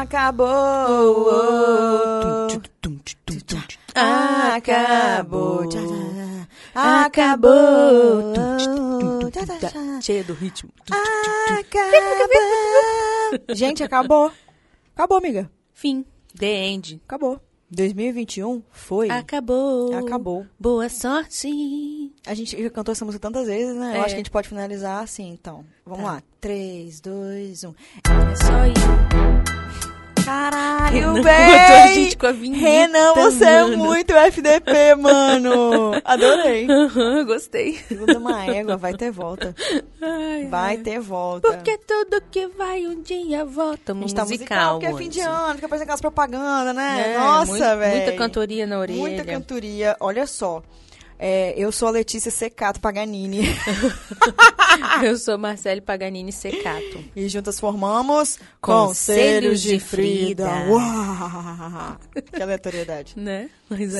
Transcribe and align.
Acabou. 0.00 0.46
Acabou. 3.94 5.62
Acabou. 6.74 8.34
Cheia 10.02 10.22
do 10.24 10.34
ritmo. 10.34 10.70
Acabou. 10.90 12.28
Gente, 13.54 13.82
acabou. 13.82 14.30
Acabou, 14.94 15.16
amiga. 15.18 15.50
Fim. 15.72 16.04
The 16.38 16.46
end. 16.66 17.00
Acabou. 17.06 17.40
2021 17.70 18.62
foi. 18.70 19.10
Acabou. 19.10 19.94
Acabou. 19.96 20.46
Boa 20.60 20.88
sorte. 20.88 22.12
A 22.26 22.34
gente 22.34 22.62
já 22.62 22.70
cantou 22.70 22.92
essa 22.92 23.04
música 23.04 23.20
tantas 23.22 23.46
vezes, 23.48 23.74
né? 23.74 23.92
Eu 23.96 23.96
É. 23.96 23.98
acho 24.00 24.08
que 24.08 24.14
a 24.14 24.18
gente 24.18 24.30
pode 24.30 24.48
finalizar 24.48 25.02
assim, 25.02 25.30
então. 25.32 25.64
Vamos 25.84 26.04
Tá. 26.04 26.12
lá. 26.12 26.22
3, 26.40 27.00
2, 27.00 27.64
1. 27.64 27.74
É 28.04 28.36
só 28.36 28.66
isso. 28.66 29.35
Caralho, 30.26 31.12
botou 31.14 31.30
a 31.30 31.86
gente 31.86 32.16
com 32.16 32.26
a 32.26 32.32
vinheta, 32.32 32.66
Renan, 32.66 33.14
você 33.14 33.44
é 33.44 33.62
mano. 33.62 33.78
muito 33.78 34.12
FDP, 34.12 34.96
mano! 34.96 35.92
Adorei. 36.04 36.66
Aham, 36.68 37.24
Gostei. 37.24 37.78
Segunda 37.86 38.18
uma 38.18 38.44
égua, 38.44 38.76
vai 38.76 38.92
ter 38.94 39.12
volta. 39.12 39.54
Ai, 40.02 40.46
Vai 40.46 40.70
ai. 40.70 40.78
ter 40.78 40.98
volta. 40.98 41.48
Porque 41.52 41.78
tudo 41.78 42.20
que 42.28 42.48
vai 42.48 42.84
um 42.88 43.02
dia 43.02 43.44
volta. 43.44 43.92
a 43.92 43.94
gente 43.94 44.14
tá 44.16 44.22
musical, 44.24 44.24
musical, 44.24 44.80
porque 44.80 44.86
é 44.86 44.96
fim 44.96 45.08
de 45.08 45.20
ano, 45.20 45.54
fica 45.54 45.68
parecendo 45.68 45.82
aquelas 45.84 46.00
propagandas, 46.00 46.74
né? 46.74 47.12
É, 47.14 47.18
Nossa, 47.18 47.76
velho. 47.76 47.96
Muita 47.96 48.12
cantoria 48.16 48.66
na 48.66 48.80
orelha. 48.80 48.98
Muita 48.98 49.24
cantoria. 49.24 49.96
Olha 50.00 50.26
só. 50.26 50.60
É, 51.18 51.54
eu 51.56 51.72
sou 51.72 51.88
a 51.88 51.90
Letícia 51.90 52.30
Secato 52.30 52.80
Paganini. 52.80 53.42
Eu 55.02 55.16
sou 55.16 55.38
Marcele 55.38 55.80
Paganini 55.80 56.30
Secato. 56.30 57.02
E 57.14 57.28
juntas 57.28 57.58
formamos 57.58 58.38
Conselhos 58.60 58.98
Conselhos 58.98 59.62
de 59.62 59.68
de 59.70 59.80
Frida. 59.80 60.48
Frida. 60.48 60.70
Uau! 60.70 61.96
Que 62.32 62.42
aleatoriedade. 62.42 63.14
Né? 63.16 63.48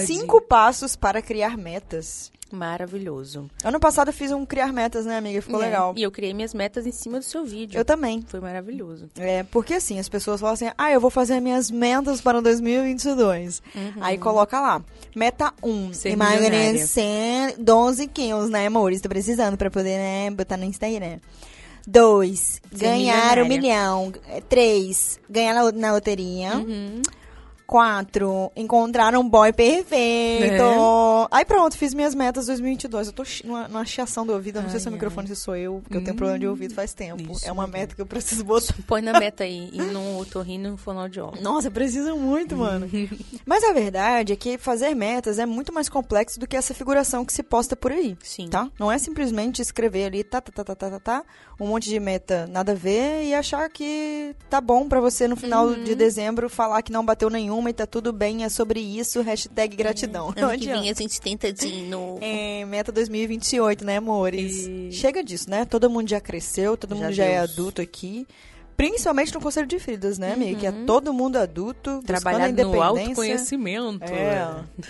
Cinco 0.04 0.40
passos 0.40 0.94
para 0.94 1.22
criar 1.22 1.56
metas. 1.56 2.30
Maravilhoso. 2.52 3.50
Ano 3.64 3.80
passado 3.80 4.08
eu 4.08 4.12
fiz 4.12 4.30
um 4.30 4.46
criar 4.46 4.72
metas, 4.72 5.04
né, 5.04 5.18
amiga? 5.18 5.42
Ficou 5.42 5.60
É, 5.60 5.66
legal. 5.66 5.94
E 5.96 6.02
eu 6.02 6.10
criei 6.10 6.32
minhas 6.32 6.54
metas 6.54 6.86
em 6.86 6.92
cima 6.92 7.18
do 7.18 7.24
seu 7.24 7.44
vídeo. 7.44 7.78
Eu 7.78 7.84
também. 7.84 8.22
Foi 8.26 8.40
maravilhoso. 8.40 9.08
É, 9.18 9.42
porque 9.44 9.74
assim, 9.74 9.98
as 9.98 10.08
pessoas 10.08 10.40
falam 10.40 10.54
assim, 10.54 10.70
ah, 10.78 10.90
eu 10.90 11.00
vou 11.00 11.10
fazer 11.10 11.40
minhas 11.40 11.70
metas 11.70 12.20
para 12.20 12.40
2022. 12.40 13.62
Uhum. 13.74 13.92
Aí 14.00 14.16
coloca 14.16 14.60
lá, 14.60 14.82
meta 15.14 15.52
1, 15.62 15.92
Ser 15.92 16.10
emagrecer 16.10 17.54
12 17.58 18.06
quilos, 18.08 18.50
né, 18.50 18.66
amor? 18.66 18.92
Estou 18.92 19.08
precisando 19.08 19.56
para 19.56 19.70
poder, 19.70 19.98
né, 19.98 20.30
botar 20.30 20.56
no 20.56 20.64
Instagram. 20.64 21.18
2, 21.86 22.62
ganhar 22.72 23.38
um 23.38 23.46
milhão. 23.46 24.12
3, 24.48 25.20
ganhar 25.30 25.54
na, 25.54 25.70
na 25.72 25.92
loteria. 25.92 26.56
Uhum. 26.56 27.00
4, 27.66 28.52
encontrar 28.56 29.14
um 29.16 29.28
boy 29.28 29.52
perfeito. 29.52 30.62
É. 30.62 31.28
Aí 31.30 31.44
pronto, 31.44 31.76
fiz 31.76 31.92
minhas 31.94 32.14
metas 32.14 32.46
2022. 32.46 33.08
Eu 33.08 33.12
tô 33.12 33.22
numa, 33.44 33.68
numa 33.68 33.84
chiação 33.84 34.24
do 34.26 34.32
ouvido. 34.32 34.58
Eu 34.58 34.62
não 34.62 34.68
sei 34.70 34.76
Ai, 34.76 34.80
se 34.80 34.88
é 34.88 34.90
o 34.90 34.92
microfone, 34.92 35.28
se 35.28 35.36
sou 35.36 35.56
eu, 35.56 35.80
porque 35.82 35.96
eu 35.96 36.04
tenho 36.04 36.16
problema 36.16 36.38
de 36.38 36.46
ouvido 36.46 36.74
faz 36.74 36.94
tempo. 36.94 37.32
Isso, 37.32 37.46
é 37.46 37.52
uma 37.52 37.64
amiga. 37.64 37.78
meta 37.78 37.94
que 37.94 38.00
eu 38.00 38.06
preciso 38.06 38.44
botar. 38.44 38.74
Põe 38.86 39.02
na 39.02 39.18
meta 39.18 39.44
aí. 39.44 39.70
E 39.72 39.80
no 39.82 40.18
otorrino 40.18 40.68
e 40.68 40.70
no 40.72 40.76
fonoaudiólogo. 40.76 41.42
Nossa, 41.42 41.70
precisa 41.70 42.14
muito, 42.14 42.56
mano. 42.56 42.88
Mas 43.44 43.64
a 43.64 43.72
verdade 43.72 44.32
é 44.32 44.36
que 44.36 44.56
fazer 44.58 44.94
metas 44.94 45.38
é 45.38 45.46
muito 45.46 45.72
mais 45.72 45.88
complexo 45.88 46.38
do 46.38 46.46
que 46.46 46.56
essa 46.56 46.72
figuração 46.74 47.24
que 47.24 47.32
se 47.32 47.42
posta 47.42 47.74
por 47.76 47.92
aí. 47.92 48.16
Sim. 48.22 48.48
Tá? 48.48 48.70
Não 48.78 48.90
é 48.90 48.98
simplesmente 48.98 49.60
escrever 49.60 50.04
ali, 50.06 50.24
tá, 50.24 50.40
tá, 50.40 50.52
tá, 50.52 50.64
tá, 50.64 50.74
tá, 50.74 50.90
tá, 50.90 51.00
tá, 51.00 51.24
um 51.60 51.66
monte 51.66 51.88
de 51.88 51.98
meta 51.98 52.46
nada 52.46 52.72
a 52.72 52.74
ver 52.74 53.24
e 53.24 53.34
achar 53.34 53.68
que 53.70 54.34
tá 54.48 54.60
bom 54.60 54.88
pra 54.88 55.00
você 55.00 55.26
no 55.26 55.36
final 55.36 55.66
Uhum. 55.66 55.84
de 55.84 55.94
dezembro 55.94 56.48
falar 56.48 56.82
que 56.82 56.92
não 56.92 57.04
bateu 57.04 57.28
nenhuma 57.56 57.70
e 57.70 57.72
tá 57.72 57.86
tudo 57.86 58.12
bem, 58.12 58.44
é 58.44 58.48
sobre 58.48 58.80
isso, 58.80 59.20
hashtag 59.22 59.74
gratidão. 59.76 60.32
Não 60.36 60.48
Ano 60.48 60.58
que 60.58 60.64
adianta. 60.68 60.80
vem 60.80 60.90
a 60.90 60.94
gente 60.94 61.20
tenta 61.20 61.52
de 61.52 61.82
novo. 61.82 62.18
É, 62.22 62.64
meta 62.66 62.92
2028, 62.92 63.84
né, 63.84 63.96
amores? 63.96 64.66
E- 64.66 64.92
Chega 64.92 65.22
disso, 65.24 65.48
né? 65.50 65.64
Todo 65.64 65.88
mundo 65.90 66.08
já 66.08 66.20
cresceu, 66.20 66.76
todo 66.76 66.94
Já 66.94 67.02
mundo 67.04 67.12
já 67.14 67.24
é 67.24 67.38
Deus. 67.38 67.50
adulto 67.52 67.80
aqui. 67.82 68.26
Principalmente 68.76 69.32
no 69.32 69.40
Conselho 69.40 69.66
de 69.66 69.78
Fridas, 69.78 70.18
né, 70.18 70.34
amiga? 70.34 70.60
Que 70.60 70.66
é 70.66 70.72
todo 70.72 71.10
mundo 71.10 71.36
adulto, 71.36 72.02
Trabalhar 72.04 72.52
no 72.52 72.82
autoconhecimento. 72.82 74.04
É. 74.04 74.38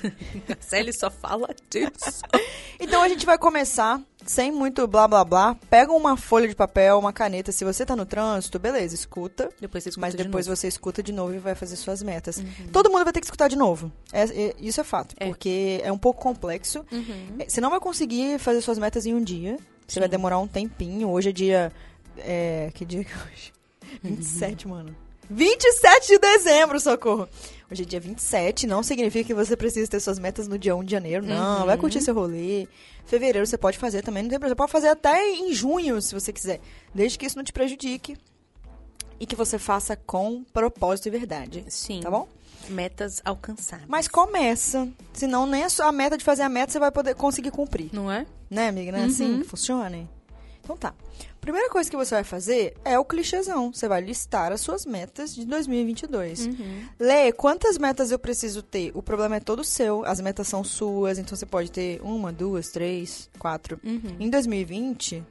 A 0.53 0.57
Célia 0.61 0.93
só 0.93 1.09
fala 1.11 1.49
disso. 1.71 2.21
Então 2.79 3.01
a 3.03 3.09
gente 3.09 3.25
vai 3.25 3.39
começar 3.39 3.99
sem 4.27 4.51
muito 4.53 4.87
blá 4.87 5.07
blá 5.09 5.25
blá. 5.25 5.57
Pega 5.71 5.93
uma 5.93 6.17
folha 6.17 6.49
de 6.49 6.55
papel, 6.55 6.99
uma 6.99 7.13
caneta. 7.13 7.53
Se 7.53 7.65
você 7.65 7.87
tá 7.87 7.95
no 7.97 8.05
trânsito, 8.05 8.59
beleza, 8.59 8.95
escuta. 8.95 9.49
Depois 9.61 9.83
você 9.85 9.91
escuta 9.91 10.07
Mas 10.07 10.15
de 10.15 10.23
depois 10.25 10.47
novo. 10.47 10.57
você 10.57 10.69
escuta 10.69 11.03
de 11.03 11.13
novo 11.13 11.35
e 11.35 11.39
vai 11.39 11.55
fazer 11.55 11.77
suas 11.77 12.03
metas. 12.03 12.43
Todo 12.73 12.91
mundo 12.91 13.05
vai 13.05 13.13
ter 13.13 13.21
que 13.21 13.27
escutar 13.27 13.49
de 13.49 13.57
novo. 13.57 13.91
É- 14.13 14.25
é- 14.25 14.55
isso 14.61 14.81
é 14.81 14.85
fato. 14.85 15.15
É. 15.19 15.27
Porque 15.27 15.81
é 15.83 15.91
um 15.93 15.99
pouco 15.99 16.21
complexo. 16.21 16.85
Uhum. 16.93 17.37
É, 17.39 17.49
Você 17.49 17.61
não 17.61 17.71
vai 17.71 17.81
conseguir 17.81 18.39
fazer 18.39 18.61
suas 18.61 18.79
metas 18.79 19.07
em 19.07 19.15
um 19.15 19.23
dia. 19.23 19.57
Você 19.87 20.01
vai 20.01 20.09
demorar 20.09 20.39
um 20.39 20.47
tempinho. 20.49 21.09
Hoje 21.11 21.29
é 21.29 21.33
dia. 21.33 21.73
É, 22.19 22.71
que 22.75 22.85
dia 22.85 23.05
que 23.05 23.13
é 23.13 23.17
hoje? 23.17 23.53
27, 24.03 24.67
mano. 24.67 24.95
27 25.31 26.09
de 26.09 26.19
dezembro, 26.19 26.79
socorro! 26.81 27.29
Hoje 27.71 27.83
é 27.83 27.87
dia 27.87 27.99
27, 27.99 28.67
não 28.67 28.81
significa 28.83 29.25
que 29.25 29.35
você 29.35 29.57
precisa 29.57 29.91
ter 29.91 29.99
suas 29.99 30.21
metas 30.21 30.47
no 30.47 30.57
dia 30.57 30.77
1 30.77 30.85
de 30.85 30.93
janeiro, 30.93 31.27
não. 31.27 31.61
Uhum. 31.61 31.67
Vai 31.67 31.77
curtir 31.77 32.01
seu 32.01 32.15
rolê. 32.15 32.69
Fevereiro 33.05 33.45
você 33.45 33.59
pode 33.59 33.77
fazer 33.77 34.03
também, 34.03 34.23
não 34.23 34.31
tem 34.31 34.39
problema. 34.39 34.55
Você 34.55 34.57
pode 34.57 34.73
fazer 34.73 34.89
até 34.89 35.31
em 35.31 35.53
junho, 35.53 36.01
se 36.01 36.15
você 36.15 36.33
quiser. 36.33 36.61
Desde 36.95 37.19
que 37.19 37.27
isso 37.27 37.37
não 37.37 37.43
te 37.43 37.53
prejudique. 37.53 38.17
E 39.19 39.27
que 39.27 39.35
você 39.35 39.59
faça 39.59 39.97
com 39.97 40.45
propósito 40.53 41.09
e 41.09 41.11
verdade. 41.11 41.65
Sim. 41.69 42.01
Tá 42.01 42.11
bom? 42.11 42.29
Metas 42.69 43.21
alcançadas. 43.25 43.87
Mas 43.89 44.07
começa. 44.07 44.89
Senão 45.13 45.45
nem 45.45 45.65
a 45.65 45.93
meta 45.93 46.17
de 46.17 46.25
fazer 46.25 46.43
a 46.43 46.49
meta 46.49 46.73
você 46.73 46.79
vai 46.79 46.93
poder 46.93 47.15
conseguir 47.17 47.51
cumprir. 47.51 47.91
Não 47.93 48.11
é? 48.11 48.27
Né, 48.49 48.69
amiga? 48.69 48.93
Não 48.93 49.01
é 49.01 49.05
assim 49.05 49.41
que 49.41 49.49
funciona? 49.49 50.09
Então 50.67 50.77
tá. 50.77 50.93
Primeira 51.41 51.71
coisa 51.71 51.89
que 51.89 51.97
você 51.97 52.17
vai 52.17 52.25
fazer 52.25 52.75
é 52.85 52.99
o 52.99 53.05
clichêzão. 53.05 53.73
Você 53.73 53.87
vai 53.87 54.01
listar 54.01 54.51
as 54.51 54.61
suas 54.61 54.85
metas 54.85 55.33
de 55.33 55.47
2022. 55.47 56.49
Lê 56.99 57.31
quantas 57.31 57.79
metas 57.79 58.11
eu 58.11 58.19
preciso 58.19 58.63
ter. 58.63 58.91
O 58.93 59.01
problema 59.01 59.37
é 59.37 59.41
todo 59.41 59.63
seu. 59.63 60.05
As 60.05 60.21
metas 60.21 60.49
são 60.49 60.65
suas. 60.65 61.21
Então 61.21 61.37
você 61.37 61.47
pode 61.47 61.71
ter 61.71 62.01
uma, 62.03 62.33
duas, 62.33 62.71
três, 62.71 63.31
quatro. 63.39 63.79
Uhum. 63.85 64.17
Em 64.19 64.29
2020, 64.29 65.23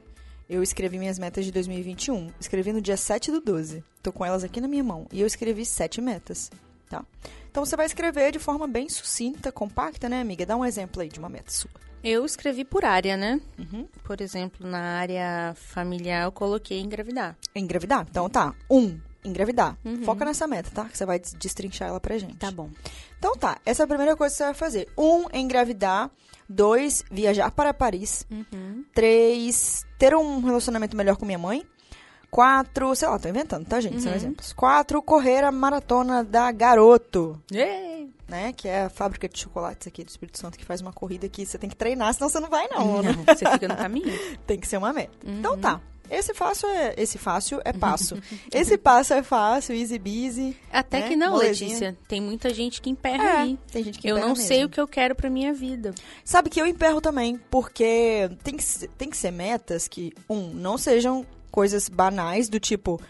eu 0.48 0.62
escrevi 0.62 0.98
minhas 0.98 1.18
metas 1.18 1.44
de 1.44 1.52
2021. 1.52 2.30
Escrevi 2.40 2.72
no 2.72 2.80
dia 2.80 2.96
7 2.96 3.30
do 3.30 3.42
12. 3.42 3.84
Tô 4.02 4.10
com 4.10 4.24
elas 4.24 4.42
aqui 4.42 4.58
na 4.58 4.68
minha 4.68 4.82
mão. 4.82 5.06
E 5.12 5.20
eu 5.20 5.26
escrevi 5.26 5.66
sete 5.66 6.00
metas. 6.00 6.50
Tá? 6.88 7.04
Então 7.50 7.62
você 7.62 7.76
vai 7.76 7.84
escrever 7.84 8.32
de 8.32 8.38
forma 8.38 8.66
bem 8.66 8.88
sucinta, 8.88 9.52
compacta, 9.52 10.08
né, 10.08 10.20
amiga? 10.20 10.46
Dá 10.46 10.56
um 10.56 10.64
exemplo 10.64 11.02
aí 11.02 11.08
de 11.10 11.18
uma 11.18 11.28
meta 11.28 11.50
sua. 11.50 11.85
Eu 12.08 12.24
escrevi 12.24 12.64
por 12.64 12.84
área, 12.84 13.16
né? 13.16 13.40
Uhum. 13.58 13.86
Por 14.04 14.20
exemplo, 14.20 14.64
na 14.66 14.78
área 15.00 15.54
familiar 15.56 16.22
eu 16.24 16.30
coloquei 16.32 16.80
engravidar. 16.80 17.36
Engravidar. 17.54 18.06
Então 18.08 18.28
tá. 18.30 18.54
Um, 18.70 18.96
engravidar. 19.24 19.76
Foca 20.04 20.24
nessa 20.24 20.46
meta, 20.46 20.70
tá? 20.72 20.84
Que 20.84 20.96
você 20.96 21.04
vai 21.04 21.18
des- 21.18 21.32
destrinchar 21.34 21.88
ela 21.88 21.98
pra 22.00 22.16
gente. 22.16 22.36
Tá 22.36 22.50
bom. 22.52 22.70
Então 23.18 23.34
tá. 23.36 23.58
Essa 23.66 23.82
é 23.82 23.84
a 23.84 23.88
primeira 23.88 24.14
coisa 24.16 24.32
que 24.32 24.38
você 24.38 24.44
vai 24.44 24.54
fazer. 24.54 24.88
Um, 24.96 25.24
engravidar. 25.32 26.10
Dois, 26.48 27.02
viajar 27.10 27.50
para 27.50 27.74
Paris. 27.74 28.24
Uhum. 28.30 28.84
Três, 28.94 29.84
ter 29.98 30.14
um 30.14 30.40
relacionamento 30.40 30.96
melhor 30.96 31.16
com 31.16 31.26
minha 31.26 31.38
mãe. 31.38 31.66
Quatro, 32.30 32.94
sei 32.94 33.08
lá, 33.08 33.18
tô 33.18 33.28
inventando, 33.28 33.66
tá, 33.66 33.80
gente? 33.80 34.00
São 34.02 34.12
exemplos. 34.14 34.52
Quatro, 34.52 35.00
correr 35.02 35.42
a 35.42 35.50
maratona 35.50 36.22
da 36.22 36.52
Garoto. 36.52 37.40
Ei! 37.50 37.95
Né? 38.28 38.52
Que 38.52 38.66
é 38.68 38.82
a 38.82 38.88
fábrica 38.90 39.28
de 39.28 39.38
chocolates 39.38 39.86
aqui 39.86 40.02
do 40.02 40.08
Espírito 40.08 40.38
Santo 40.38 40.58
que 40.58 40.64
faz 40.64 40.80
uma 40.80 40.92
corrida 40.92 41.28
que 41.28 41.46
você 41.46 41.56
tem 41.58 41.70
que 41.70 41.76
treinar, 41.76 42.12
senão 42.12 42.28
você 42.28 42.40
não 42.40 42.48
vai, 42.50 42.66
não. 42.68 43.00
né? 43.00 43.12
Não, 43.12 43.22
você 43.24 43.48
fica 43.48 43.68
no 43.68 43.76
caminho. 43.76 44.12
Tem 44.46 44.58
que 44.58 44.66
ser 44.66 44.78
uma 44.78 44.92
meta. 44.92 45.12
Então 45.24 45.56
tá. 45.56 45.80
Esse 46.10 46.32
fácil 46.34 46.68
é, 46.68 46.94
esse 46.96 47.18
fácil 47.18 47.60
é 47.64 47.72
passo. 47.72 48.16
esse 48.52 48.76
passo 48.78 49.12
é 49.14 49.22
fácil, 49.24 49.74
easy 49.76 49.98
busy. 49.98 50.56
Até 50.72 51.00
né? 51.00 51.08
que 51.08 51.16
não, 51.16 51.32
Molezinha. 51.32 51.68
Letícia. 51.70 51.98
Tem 52.08 52.20
muita 52.20 52.52
gente 52.54 52.80
que 52.82 52.90
emperra 52.90 53.24
É, 53.24 53.36
aí. 53.38 53.58
tem 53.72 53.82
gente 53.84 53.98
que 53.98 54.08
Eu 54.08 54.18
não 54.18 54.34
sei 54.36 54.58
mesmo. 54.58 54.66
o 54.68 54.70
que 54.72 54.80
eu 54.80 54.86
quero 54.88 55.14
pra 55.16 55.28
minha 55.30 55.52
vida. 55.52 55.92
Sabe 56.24 56.48
que 56.50 56.60
eu 56.60 56.66
emperro 56.66 57.00
também, 57.00 57.40
porque 57.50 58.28
tem 58.42 58.56
que, 58.56 58.64
tem 58.98 59.10
que 59.10 59.16
ser 59.16 59.30
metas 59.32 59.86
que, 59.88 60.12
um, 60.28 60.50
não 60.50 60.76
sejam 60.78 61.24
coisas 61.50 61.88
banais, 61.88 62.48
do 62.48 62.60
tipo, 62.60 63.00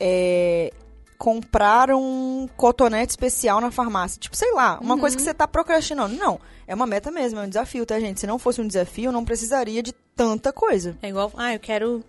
é, 0.00 0.72
comprar 1.22 1.88
um 1.92 2.48
cotonete 2.56 3.10
especial 3.10 3.60
na 3.60 3.70
farmácia. 3.70 4.18
Tipo, 4.18 4.36
sei 4.36 4.52
lá, 4.54 4.80
uma 4.80 4.98
coisa 4.98 5.14
que 5.14 5.22
você 5.22 5.32
tá 5.32 5.46
procrastinando. 5.46 6.16
Não, 6.16 6.40
é 6.66 6.74
uma 6.74 6.84
meta 6.84 7.12
mesmo, 7.12 7.38
é 7.38 7.44
um 7.44 7.48
desafio, 7.48 7.86
tá, 7.86 8.00
gente? 8.00 8.18
Se 8.18 8.26
não 8.26 8.40
fosse 8.40 8.60
um 8.60 8.66
desafio, 8.66 9.04
eu 9.04 9.12
não 9.12 9.24
precisaria 9.24 9.84
de 9.84 9.92
tanta 10.16 10.52
coisa. 10.52 10.98
É 11.00 11.10
igual, 11.10 11.30
ah, 11.36 11.54
eu 11.54 11.60
quero 11.60 12.02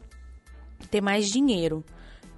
ter 0.89 0.99
mais 0.99 1.29
dinheiro. 1.29 1.83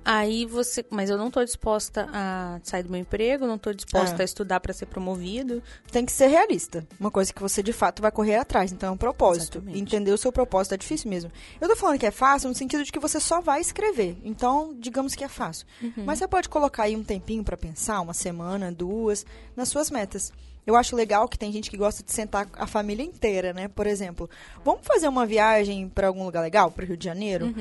Aí 0.06 0.46
você. 0.46 0.86
Mas 0.92 1.10
eu 1.10 1.18
não 1.18 1.32
tô 1.32 1.44
disposta 1.44 2.08
a 2.14 2.60
sair 2.64 2.84
do 2.84 2.92
meu 2.92 3.02
emprego, 3.02 3.48
não 3.48 3.58
tô 3.58 3.74
disposta 3.74 4.18
É. 4.18 4.22
a 4.22 4.26
estudar 4.26 4.60
para 4.60 4.72
ser 4.72 4.86
promovido. 4.86 5.64
Tem 5.92 6.06
que 6.06 6.12
ser 6.12 6.28
realista. 6.28 6.86
Uma 7.00 7.10
coisa 7.10 7.34
que 7.34 7.42
você 7.42 7.64
de 7.64 7.74
fato 7.74 8.04
vai 8.04 8.12
correr 8.12 8.36
atrás. 8.36 8.72
Então 8.72 8.90
é 8.90 8.92
um 8.92 8.98
propósito. 8.98 9.58
Exatamente. 9.58 9.80
Entender 9.80 10.12
o 10.12 10.18
seu 10.18 10.32
propósito 10.32 10.76
é 10.76 10.78
difícil 10.78 11.10
mesmo. 11.10 11.32
Eu 11.60 11.68
tô 11.68 11.76
falando 11.76 11.98
que 11.98 12.06
é 12.06 12.12
fácil 12.12 12.50
no 12.50 12.56
sentido 12.56 12.84
de 12.84 12.92
que 12.92 13.00
você 13.00 13.20
só 13.20 13.42
vai 13.42 13.60
escrever. 13.60 14.16
Então, 14.24 14.76
digamos 14.80 15.16
que 15.16 15.24
é 15.24 15.28
fácil. 15.28 15.66
Mas 16.06 16.20
você 16.20 16.28
pode 16.28 16.48
colocar 16.50 16.84
aí 16.84 16.96
um 16.96 17.04
tempinho 17.04 17.44
pra 17.44 17.58
pensar, 17.58 18.00
uma 18.02 18.14
semana, 18.14 18.72
duas, 18.72 19.26
nas 19.56 19.70
suas 19.70 19.90
metas. 19.90 20.32
Eu 20.66 20.76
acho 20.76 20.96
legal 20.96 21.28
que 21.28 21.38
tem 21.38 21.52
gente 21.52 21.70
que 21.70 21.78
gosta 21.78 22.02
de 22.04 22.12
sentar 22.12 22.48
a 22.54 22.66
família 22.66 23.04
inteira, 23.04 23.54
né? 23.54 23.68
Por 23.68 23.86
exemplo, 23.86 24.28
vamos 24.64 24.82
fazer 24.84 25.08
uma 25.08 25.26
viagem 25.26 25.88
pra 25.90 26.08
algum 26.08 26.26
lugar 26.26 26.42
legal, 26.42 26.72
pro 26.72 26.86
Rio 26.86 26.98
de 26.98 27.06
Janeiro? 27.06 27.54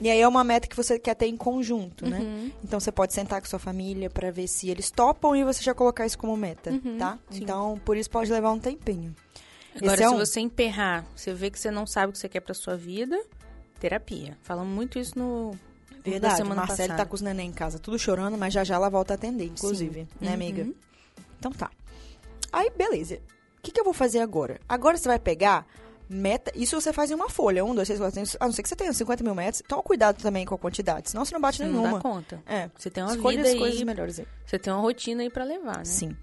E 0.00 0.08
aí 0.10 0.20
é 0.20 0.26
uma 0.28 0.42
meta 0.42 0.66
que 0.66 0.74
você 0.76 0.98
quer 0.98 1.14
ter 1.14 1.26
em 1.26 1.36
conjunto, 1.36 2.06
né? 2.08 2.50
Então 2.64 2.80
você 2.80 2.90
pode 2.90 3.12
sentar 3.12 3.40
com 3.42 3.46
sua 3.46 3.58
família 3.58 4.08
pra 4.08 4.30
ver 4.30 4.46
se 4.46 4.68
eles 4.70 4.90
topam 4.90 5.36
e 5.36 5.44
você 5.44 5.62
já 5.62 5.74
colocar 5.74 6.06
isso 6.06 6.16
como 6.18 6.36
meta, 6.36 6.72
tá? 6.98 7.18
sim. 7.30 7.42
Então, 7.42 7.78
por 7.84 7.96
isso 7.96 8.08
pode 8.10 8.30
levar 8.32 8.50
um 8.52 8.58
tempinho. 8.58 9.14
Agora, 9.74 9.92
Esse 9.94 10.04
é 10.04 10.08
se 10.08 10.14
um- 10.14 10.18
você 10.18 10.40
emperrar, 10.40 11.04
você 11.14 11.34
vê 11.34 11.50
que 11.50 11.58
você 11.58 11.70
não 11.70 11.86
sabe 11.86 12.08
o 12.08 12.12
que 12.12 12.18
você 12.18 12.28
quer 12.30 12.40
pra 12.40 12.54
sua 12.54 12.74
vida, 12.76 13.22
terapia. 13.78 14.36
Falamos 14.42 14.72
muito 14.74 14.98
isso 14.98 15.18
no. 15.18 15.50
da 15.92 16.10
Verdade, 16.12 16.36
semana 16.36 16.54
Marcele 16.62 16.88
passada. 16.88 17.02
tá 17.04 17.06
com 17.08 17.14
os 17.14 17.20
neném 17.20 17.48
em 17.48 17.52
casa, 17.52 17.78
tudo 17.78 17.98
chorando, 17.98 18.38
mas 18.38 18.54
já 18.54 18.62
já 18.64 18.76
ela 18.76 18.88
volta 18.88 19.12
a 19.14 19.16
atender, 19.16 19.44
inclusive, 19.46 20.06
né, 20.20 20.28
Uhum. 20.28 20.34
amiga? 20.34 20.68
Então 21.38 21.50
tá. 21.52 21.68
Aí, 22.52 22.70
beleza. 22.76 23.16
O 23.58 23.62
que, 23.62 23.70
que 23.72 23.80
eu 23.80 23.84
vou 23.84 23.92
fazer 23.94 24.20
agora? 24.20 24.60
Agora 24.68 24.96
você 24.96 25.08
vai 25.08 25.18
pegar 25.18 25.66
meta. 26.08 26.52
Isso 26.54 26.80
você 26.80 26.92
faz 26.92 27.10
em 27.10 27.14
uma 27.14 27.28
folha. 27.28 27.64
Um, 27.64 27.74
dois, 27.74 27.88
três, 27.88 27.98
quatro, 28.00 28.24
cinco. 28.26 28.36
A 28.42 28.46
não 28.46 28.52
ser 28.52 28.62
que 28.62 28.68
você 28.68 28.76
tenha 28.76 28.92
50 28.92 29.24
mil 29.24 29.34
metros. 29.34 29.62
Toma 29.66 29.82
cuidado 29.82 30.22
também 30.22 30.46
com 30.46 30.54
a 30.54 30.58
quantidade, 30.58 31.10
senão 31.10 31.24
você 31.24 31.34
não 31.34 31.40
bate 31.40 31.58
Você 31.58 31.64
não 31.64 31.72
nenhuma. 31.72 31.96
dá 31.96 32.02
conta. 32.02 32.42
É. 32.46 32.70
Você 32.78 32.90
tem 32.90 33.02
uma 33.02 33.14
Escolha 33.14 33.36
vida 33.38 33.48
as 33.48 33.54
coisas 33.58 33.78
aí, 33.80 33.84
melhores 33.84 34.18
aí. 34.20 34.26
você 34.46 34.58
tem 34.58 34.72
uma 34.72 34.80
rotina 34.82 35.22
aí 35.22 35.30
pra 35.30 35.44
levar, 35.44 35.78
né? 35.78 35.84
Sim. 35.84 36.16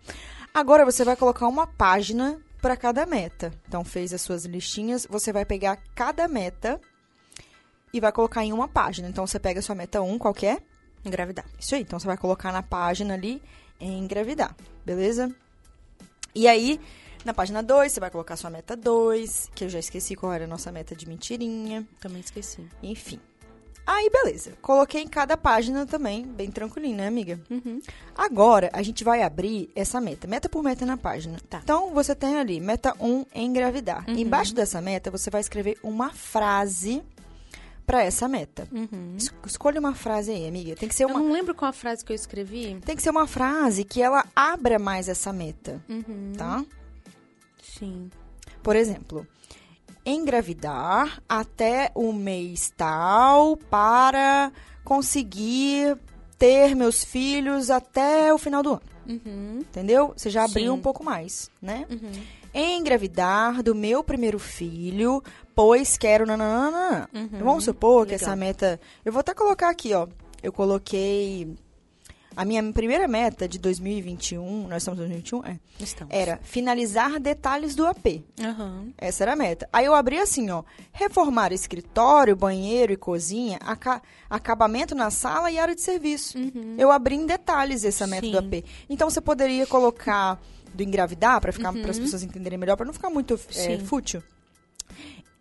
Agora 0.54 0.86
você 0.86 1.04
vai 1.04 1.16
colocar 1.18 1.48
uma 1.48 1.68
página 1.68 2.40
para 2.62 2.78
cada 2.78 3.06
meta. 3.06 3.52
Então, 3.68 3.84
fez 3.84 4.14
as 4.14 4.22
suas 4.22 4.46
listinhas, 4.46 5.06
você 5.10 5.34
vai 5.34 5.44
pegar 5.44 5.78
cada 5.94 6.28
meta 6.30 6.80
e 7.92 8.00
vai 8.00 8.12
colocar 8.14 8.46
em 8.46 8.54
uma 8.54 8.70
página. 8.70 9.10
Então, 9.10 9.28
você 9.28 9.38
pega 9.38 9.60
a 9.60 9.64
sua 9.64 9.76
meta 9.76 10.02
1, 10.02 10.18
qual 10.18 10.34
que 10.34 10.46
é? 10.46 10.60
Engravidar. 11.04 11.46
Isso 11.60 11.76
aí. 11.76 11.82
Então, 11.82 12.00
você 12.00 12.08
vai 12.08 12.16
colocar 12.18 12.54
na 12.54 12.64
página 12.64 13.16
ali 13.16 13.42
engravidar, 13.82 14.56
beleza? 14.86 15.30
E 16.36 16.48
aí, 16.48 16.80
na 17.24 17.34
página 17.34 17.62
2, 17.62 17.92
você 17.92 18.00
vai 18.00 18.10
colocar 18.10 18.36
sua 18.36 18.50
meta 18.50 18.76
2, 18.76 19.52
que 19.56 19.64
eu 19.64 19.70
já 19.70 19.80
esqueci 19.80 20.16
qual 20.16 20.34
era 20.34 20.46
a 20.46 20.48
nossa 20.48 20.72
meta 20.72 20.96
de 20.96 21.08
mentirinha. 21.08 21.88
Também 22.00 22.20
esqueci. 22.20 22.68
Enfim. 22.82 23.20
Aí, 23.86 24.10
beleza. 24.10 24.54
Coloquei 24.62 25.02
em 25.02 25.08
cada 25.08 25.36
página 25.36 25.86
também, 25.86 26.26
bem 26.26 26.50
tranquilinho, 26.50 26.96
né, 26.96 27.08
amiga? 27.08 27.40
Uhum. 27.50 27.82
Agora, 28.16 28.70
a 28.72 28.82
gente 28.82 29.04
vai 29.04 29.22
abrir 29.22 29.70
essa 29.76 30.00
meta, 30.00 30.26
meta 30.26 30.48
por 30.48 30.64
meta 30.64 30.86
na 30.86 30.96
página. 30.96 31.38
Tá. 31.50 31.60
Então, 31.62 31.94
você 31.94 32.16
tem 32.16 32.38
ali, 32.38 32.62
meta 32.62 32.96
1, 33.00 33.26
engravidar. 33.36 34.06
Uhum. 34.08 34.16
Embaixo 34.16 34.56
dessa 34.56 34.82
meta, 34.82 35.12
você 35.12 35.30
vai 35.30 35.42
escrever 35.42 35.78
uma 35.84 36.12
frase 36.12 37.04
para 37.86 38.04
essa 38.04 38.28
meta. 38.28 38.68
Uhum. 38.72 39.16
Es- 39.18 39.34
Escolha 39.46 39.80
uma 39.80 39.94
frase 39.94 40.32
aí, 40.32 40.48
amiga. 40.48 40.76
Tem 40.76 40.88
que 40.90 40.96
ser 40.96 41.04
Eu 41.04 41.10
uma, 41.10 41.20
não 41.20 41.32
lembro 41.32 41.54
qual 41.54 41.70
a 41.70 41.74
frase 41.74 42.04
que 42.04 42.12
eu 42.12 42.16
escrevi. 42.16 42.80
tem 42.86 42.96
que 42.96 43.02
ser 43.02 43.10
uma 43.10 43.28
frase 43.28 43.84
que 43.84 44.02
ela 44.02 44.26
abra 44.36 44.80
mais 44.80 45.08
essa 45.10 45.32
meta, 45.34 45.84
Uhum. 45.90 46.34
tá? 46.38 46.64
Sim. 47.62 48.10
Por 48.62 48.76
exemplo, 48.76 49.28
engravidar 50.06 51.22
até 51.28 51.92
o 51.96 52.12
mês 52.14 52.72
tal 52.76 53.58
para 53.58 54.52
conseguir 54.84 55.98
ter 56.38 56.76
meus 56.76 57.04
filhos 57.04 57.70
até 57.70 58.34
o 58.34 58.38
final 58.38 58.62
do 58.64 58.72
ano. 58.72 58.82
Uhum. 59.08 59.60
Entendeu? 59.62 60.14
Você 60.16 60.30
já 60.30 60.46
abriu 60.46 60.74
Sim. 60.74 60.80
um 60.80 60.82
pouco 60.82 61.04
mais, 61.04 61.50
né? 61.62 61.86
Uhum. 61.90 62.12
Engravidar 62.54 63.64
do 63.64 63.74
meu 63.74 64.04
primeiro 64.04 64.38
filho, 64.38 65.24
pois 65.56 65.98
quero 65.98 66.26
nananana. 66.26 67.10
Uhum. 67.14 67.40
Vamos 67.40 67.64
supor 67.64 68.06
que 68.06 68.12
Legal. 68.12 68.28
essa 68.28 68.36
meta. 68.36 68.80
Eu 69.04 69.12
vou 69.12 69.22
até 69.22 69.34
colocar 69.34 69.70
aqui, 69.70 69.94
ó. 69.94 70.08
Eu 70.42 70.52
coloquei. 70.54 71.56
A 72.36 72.44
minha 72.46 72.64
primeira 72.74 73.08
meta 73.08 73.48
de 73.48 73.60
2021, 73.60 74.68
nós 74.68 74.82
estamos 74.84 74.98
em 75.00 75.04
2021? 75.10 75.46
É. 75.46 75.60
Estamos. 75.80 76.14
Era 76.14 76.40
finalizar 76.44 77.20
detalhes 77.20 77.76
do 77.76 77.86
AP. 77.86 78.24
Aham. 78.40 78.88
Essa 78.98 79.24
era 79.24 79.34
a 79.34 79.36
meta. 79.36 79.68
Aí 79.72 79.86
eu 79.86 79.94
abri 79.94 80.18
assim, 80.18 80.50
ó. 80.50 80.64
Reformar 80.92 81.52
escritório, 81.54 82.36
banheiro 82.36 82.92
e 82.94 82.98
cozinha, 82.98 83.58
aca- 83.62 84.02
acabamento 84.30 84.96
na 84.96 85.12
sala 85.12 85.52
e 85.52 85.60
área 85.60 85.76
de 85.76 85.82
serviço. 85.82 86.38
Eu 86.78 86.92
abri 86.92 87.16
em 87.16 87.26
detalhes 87.26 87.84
essa 87.86 88.08
meta 88.08 88.28
do 88.28 88.32
Sim. 88.32 88.38
AP. 88.38 88.66
Então 88.90 89.10
você 89.10 89.22
poderia 89.22 89.68
colocar 89.68 90.40
do 90.74 90.82
engravidar 90.82 91.40
para 91.40 91.52
ficar 91.54 91.72
para 91.72 91.92
as 91.92 92.00
pessoas 92.00 92.24
entenderem 92.24 92.58
melhor, 92.58 92.76
para 92.76 92.86
não 92.88 92.94
ficar 92.94 93.10
muito 93.12 93.40
é, 93.56 93.78
fútil. 93.80 94.24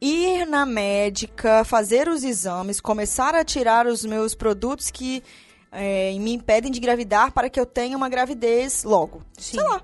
Ir 0.00 0.46
na 0.46 0.66
médica, 0.66 1.64
fazer 1.64 2.08
os 2.08 2.24
exames, 2.24 2.80
começar 2.80 3.34
a 3.36 3.44
tirar 3.44 3.86
os 3.86 4.04
meus 4.04 4.34
produtos 4.34 4.90
que 4.90 5.22
é, 5.72 6.12
me 6.18 6.34
impedem 6.34 6.70
de 6.70 6.78
engravidar 6.78 7.32
para 7.32 7.48
que 7.48 7.58
eu 7.58 7.66
tenha 7.66 7.96
uma 7.96 8.08
gravidez 8.08 8.84
logo. 8.84 9.22
Sim. 9.38 9.56
Sei 9.56 9.62
lá. 9.66 9.82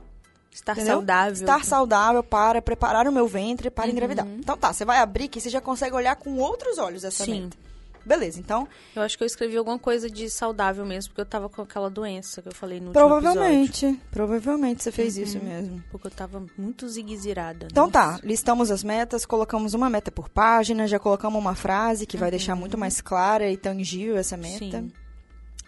Estar 0.52 0.72
Entendeu? 0.72 0.94
saudável. 0.94 1.32
Estar 1.32 1.64
saudável 1.64 2.22
para 2.22 2.60
preparar 2.60 3.06
o 3.06 3.12
meu 3.12 3.26
ventre 3.26 3.70
para 3.70 3.90
engravidar. 3.90 4.26
Então 4.26 4.56
tá, 4.56 4.72
você 4.72 4.84
vai 4.84 4.98
abrir 4.98 5.28
que 5.28 5.40
você 5.40 5.48
já 5.48 5.60
consegue 5.60 5.94
olhar 5.94 6.16
com 6.16 6.36
outros 6.36 6.78
olhos 6.78 7.04
essa 7.04 7.24
Sim. 7.24 7.42
meta. 7.42 7.56
Beleza, 8.04 8.40
então, 8.40 8.66
Eu 8.96 9.02
acho 9.02 9.18
que 9.18 9.22
eu 9.22 9.26
escrevi 9.26 9.58
alguma 9.58 9.78
coisa 9.78 10.08
de 10.08 10.30
saudável 10.30 10.86
mesmo, 10.86 11.10
porque 11.10 11.20
eu 11.20 11.26
tava 11.26 11.46
com 11.46 11.60
aquela 11.60 11.90
doença 11.90 12.40
que 12.40 12.48
eu 12.48 12.54
falei 12.54 12.80
no 12.80 12.86
último 12.86 13.04
episódio. 13.04 13.22
provavelmente, 13.22 14.00
provavelmente 14.10 14.82
você 14.82 14.90
fez 14.90 15.18
isso 15.18 15.38
mesmo. 15.38 15.84
Porque 15.90 16.06
eu 16.06 16.10
tava 16.10 16.42
muito 16.56 16.88
ziguezirada. 16.88 17.68
Então 17.70 17.90
tá, 17.90 18.18
listamos 18.22 18.70
as 18.70 18.82
metas, 18.82 19.26
colocamos 19.26 19.74
uma 19.74 19.90
meta 19.90 20.10
por 20.10 20.30
página, 20.30 20.88
já 20.88 20.98
colocamos 20.98 21.38
uma 21.38 21.54
frase 21.54 22.06
que 22.06 22.16
vai 22.16 22.30
deixar 22.30 22.54
muito 22.54 22.78
mais 22.78 23.02
clara 23.02 23.50
e 23.50 23.58
tangível 23.58 24.16
essa 24.16 24.38
meta. 24.38 24.80
Sim. 24.80 24.92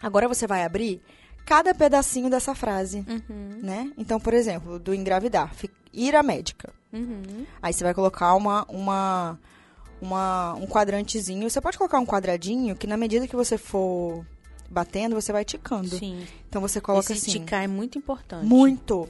Agora 0.02 0.26
você 0.28 0.46
vai 0.46 0.64
abrir 0.64 1.00
cada 1.44 1.74
pedacinho 1.74 2.30
dessa 2.30 2.54
frase, 2.54 3.04
Uhum. 3.08 3.58
né? 3.62 3.92
Então, 3.98 4.20
por 4.20 4.34
exemplo, 4.34 4.78
do 4.78 4.94
engravidar, 4.94 5.52
ir 5.92 6.14
à 6.14 6.22
médica. 6.22 6.72
Uhum. 6.92 7.44
Aí 7.62 7.72
você 7.72 7.82
vai 7.84 7.94
colocar 7.94 8.34
uma, 8.34 8.64
uma, 8.68 9.38
uma, 10.00 10.54
um 10.54 10.66
quadrantezinho. 10.66 11.48
Você 11.48 11.60
pode 11.60 11.76
colocar 11.78 11.98
um 11.98 12.06
quadradinho 12.06 12.74
que 12.76 12.86
na 12.86 12.96
medida 12.96 13.26
que 13.26 13.36
você 13.36 13.56
for 13.58 14.24
batendo, 14.72 15.16
você 15.16 15.32
vai 15.32 15.44
ticando. 15.44 15.88
Sim. 15.98 16.24
Então 16.48 16.60
você 16.62 16.80
coloca 16.80 17.12
Esse 17.12 17.28
assim. 17.28 17.38
esticar 17.40 17.64
é 17.64 17.66
muito 17.66 17.98
importante. 17.98 18.46
Muito. 18.46 19.08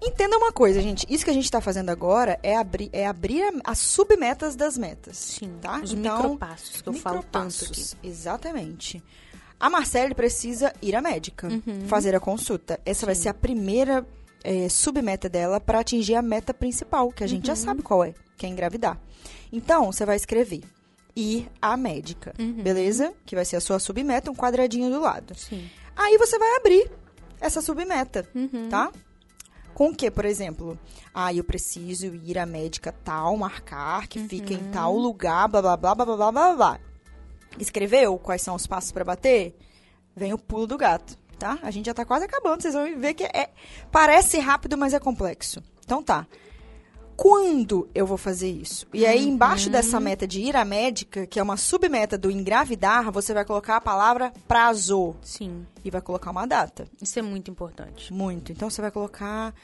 Entenda 0.00 0.38
uma 0.38 0.50
coisa, 0.52 0.80
gente. 0.80 1.06
Isso 1.12 1.22
que 1.24 1.30
a 1.30 1.34
gente 1.34 1.44
está 1.44 1.60
fazendo 1.60 1.90
agora 1.90 2.38
é 2.42 2.56
abrir, 2.56 2.88
é 2.94 3.06
abrir 3.06 3.42
as 3.64 3.78
submetas 3.78 4.56
das 4.56 4.78
metas. 4.78 5.18
Sim. 5.18 5.58
Tá? 5.60 5.80
Os 5.82 5.92
Então, 5.92 6.16
micropassos 6.16 6.80
que 6.80 6.88
eu 6.88 6.94
falo 6.94 7.22
tanto 7.22 7.36
aqui. 7.64 7.80
Micropassos, 7.80 7.96
Exatamente. 8.02 9.02
A 9.62 9.70
Marcele 9.70 10.12
precisa 10.12 10.74
ir 10.82 10.96
à 10.96 11.00
médica, 11.00 11.46
uhum. 11.46 11.86
fazer 11.86 12.16
a 12.16 12.20
consulta. 12.20 12.80
Essa 12.84 13.02
Sim. 13.02 13.06
vai 13.06 13.14
ser 13.14 13.28
a 13.28 13.34
primeira 13.34 14.04
é, 14.42 14.68
submeta 14.68 15.28
dela 15.28 15.60
para 15.60 15.78
atingir 15.78 16.16
a 16.16 16.20
meta 16.20 16.52
principal, 16.52 17.12
que 17.12 17.22
a 17.22 17.28
gente 17.28 17.48
uhum. 17.48 17.54
já 17.54 17.54
sabe 17.54 17.80
qual 17.80 18.02
é, 18.02 18.12
que 18.36 18.44
é 18.44 18.48
engravidar. 18.48 18.98
Então, 19.52 19.92
você 19.92 20.04
vai 20.04 20.16
escrever 20.16 20.62
ir 21.14 21.48
à 21.60 21.76
médica, 21.76 22.34
uhum. 22.40 22.60
beleza? 22.60 23.14
Que 23.24 23.36
vai 23.36 23.44
ser 23.44 23.54
a 23.54 23.60
sua 23.60 23.78
submeta, 23.78 24.32
um 24.32 24.34
quadradinho 24.34 24.90
do 24.90 25.00
lado. 25.00 25.32
Sim. 25.36 25.70
Aí 25.94 26.18
você 26.18 26.36
vai 26.40 26.56
abrir 26.56 26.90
essa 27.40 27.62
submeta, 27.62 28.28
uhum. 28.34 28.68
tá? 28.68 28.90
Com 29.74 29.90
o 29.90 29.94
que, 29.94 30.10
por 30.10 30.24
exemplo? 30.24 30.76
Ah, 31.14 31.32
eu 31.32 31.44
preciso 31.44 32.06
ir 32.06 32.36
à 32.36 32.44
médica 32.44 32.90
tal, 33.04 33.36
marcar 33.36 34.08
que 34.08 34.18
fica 34.26 34.52
em 34.52 34.56
uhum. 34.56 34.70
tal 34.72 34.96
lugar, 34.96 35.46
blá 35.46 35.62
blá 35.62 35.76
blá 35.76 35.94
blá 35.94 36.04
blá 36.04 36.32
blá 36.32 36.56
blá. 36.56 36.80
Escreveu 37.58 38.18
quais 38.18 38.42
são 38.42 38.54
os 38.54 38.66
passos 38.66 38.92
para 38.92 39.04
bater? 39.04 39.56
Vem 40.14 40.32
o 40.32 40.38
pulo 40.38 40.66
do 40.66 40.76
gato, 40.76 41.16
tá? 41.38 41.58
A 41.62 41.70
gente 41.70 41.86
já 41.86 41.94
tá 41.94 42.04
quase 42.04 42.24
acabando, 42.24 42.62
vocês 42.62 42.74
vão 42.74 42.98
ver 42.98 43.14
que 43.14 43.24
é 43.24 43.50
parece 43.90 44.38
rápido, 44.38 44.76
mas 44.76 44.94
é 44.94 45.00
complexo. 45.00 45.62
Então 45.84 46.02
tá. 46.02 46.26
Quando 47.16 47.88
eu 47.94 48.06
vou 48.06 48.16
fazer 48.16 48.50
isso? 48.50 48.86
E 48.92 49.06
aí, 49.06 49.28
embaixo 49.28 49.68
dessa 49.70 50.00
meta 50.00 50.26
de 50.26 50.40
ir 50.40 50.56
à 50.56 50.64
médica, 50.64 51.26
que 51.26 51.38
é 51.38 51.42
uma 51.42 51.56
submeta 51.56 52.16
do 52.16 52.30
engravidar, 52.30 53.12
você 53.12 53.34
vai 53.34 53.44
colocar 53.44 53.76
a 53.76 53.80
palavra 53.80 54.32
prazo 54.48 55.14
Sim. 55.22 55.66
e 55.84 55.90
vai 55.90 56.00
colocar 56.00 56.30
uma 56.30 56.46
data. 56.46 56.86
Isso 57.00 57.18
é 57.18 57.22
muito 57.22 57.50
importante. 57.50 58.12
Muito. 58.12 58.50
Então 58.50 58.68
você 58.68 58.80
vai 58.80 58.90
colocar. 58.90 59.54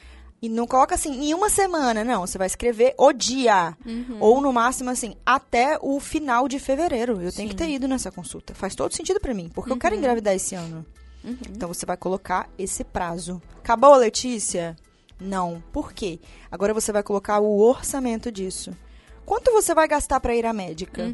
E 0.41 0.47
não 0.47 0.65
coloca 0.65 0.95
assim, 0.95 1.25
em 1.25 1.33
uma 1.33 1.49
semana, 1.49 2.03
não. 2.03 2.25
Você 2.25 2.37
vai 2.37 2.47
escrever 2.47 2.93
o 2.97 3.11
dia. 3.11 3.75
Ou 4.19 4.39
no 4.39 4.53
máximo, 4.53 4.89
assim, 4.89 5.15
até 5.25 5.77
o 5.81 5.99
final 5.99 6.47
de 6.47 6.59
fevereiro. 6.59 7.21
Eu 7.21 7.31
tenho 7.31 7.49
que 7.49 7.55
ter 7.55 7.69
ido 7.69 7.87
nessa 7.87 8.11
consulta. 8.11 8.53
Faz 8.55 8.73
todo 8.73 8.93
sentido 8.93 9.19
pra 9.19 9.33
mim, 9.33 9.49
porque 9.53 9.71
eu 9.71 9.77
quero 9.77 9.95
engravidar 9.95 10.33
esse 10.33 10.55
ano. 10.55 10.85
Então 11.49 11.67
você 11.67 11.85
vai 11.85 11.97
colocar 11.97 12.49
esse 12.57 12.83
prazo. 12.83 13.41
Acabou, 13.57 13.95
Letícia? 13.95 14.75
Não. 15.19 15.61
Por 15.73 15.91
quê? 15.91 16.19
Agora 16.49 16.73
você 16.73 16.93
vai 16.93 17.03
colocar 17.03 17.39
o 17.39 17.59
orçamento 17.59 18.31
disso. 18.31 18.71
Quanto 19.25 19.51
você 19.51 19.75
vai 19.75 19.87
gastar 19.87 20.19
pra 20.19 20.33
ir 20.33 20.45
à 20.45 20.53
médica? 20.53 21.13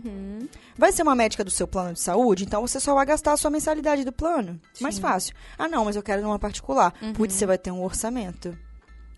Vai 0.77 0.91
ser 0.93 1.01
uma 1.01 1.15
médica 1.15 1.43
do 1.43 1.51
seu 1.51 1.67
plano 1.67 1.93
de 1.93 1.99
saúde, 1.99 2.45
então 2.45 2.61
você 2.61 2.79
só 2.79 2.93
vai 2.93 3.05
gastar 3.05 3.33
a 3.33 3.37
sua 3.37 3.51
mensalidade 3.51 4.05
do 4.05 4.11
plano. 4.13 4.57
Mais 4.79 4.95
Sim. 4.95 5.01
fácil. 5.01 5.35
Ah, 5.57 5.67
não, 5.67 5.83
mas 5.83 5.97
eu 5.97 6.03
quero 6.03 6.21
numa 6.21 6.39
particular. 6.39 6.93
Uhum. 7.01 7.11
Putz, 7.11 7.33
você 7.33 7.45
vai 7.45 7.57
ter 7.57 7.71
um 7.71 7.83
orçamento. 7.83 8.57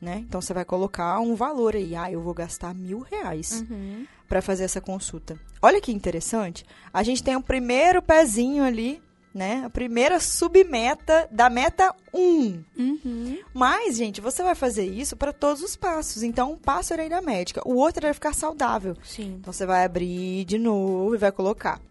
Né? 0.02 0.18
Então 0.28 0.40
você 0.42 0.54
vai 0.54 0.64
colocar 0.64 1.20
um 1.20 1.34
valor 1.36 1.76
aí. 1.76 1.96
Ah, 1.96 2.12
eu 2.12 2.22
vou 2.22 2.34
gastar 2.34 2.74
mil 2.76 3.00
reais 3.00 3.66
Uhum. 3.70 4.06
para 4.28 4.42
fazer 4.42 4.64
essa 4.66 4.80
consulta. 4.80 5.40
Olha 5.62 5.82
que 5.82 5.92
interessante. 5.92 6.64
A 6.94 7.02
gente 7.02 7.24
tem 7.24 7.36
o 7.36 7.42
primeiro 7.42 8.00
pezinho 8.02 8.64
ali, 8.64 9.02
né? 9.34 9.64
A 9.66 9.70
primeira 9.72 10.20
submeta 10.20 11.28
da 11.32 11.50
meta 11.50 11.94
1. 12.14 12.64
Uhum. 12.78 13.40
Mas, 13.54 13.96
gente, 13.98 14.22
você 14.22 14.44
vai 14.44 14.54
fazer 14.54 14.86
isso 14.86 15.16
para 15.16 15.34
todos 15.34 15.64
os 15.64 15.76
passos. 15.76 16.22
Então, 16.22 16.52
um 16.52 16.58
passo 16.58 16.94
era 16.94 17.04
ir 17.06 17.10
na 17.10 17.22
médica, 17.22 17.62
o 17.68 17.76
outro 17.76 18.06
era 18.06 18.14
ficar 18.14 18.34
saudável. 18.34 18.96
Sim. 19.04 19.38
Então, 19.40 19.52
você 19.52 19.66
vai 19.66 19.84
abrir 19.84 20.46
de 20.46 20.60
novo 20.60 21.16
e 21.16 21.18
vai 21.18 21.32
colocar 21.32 21.82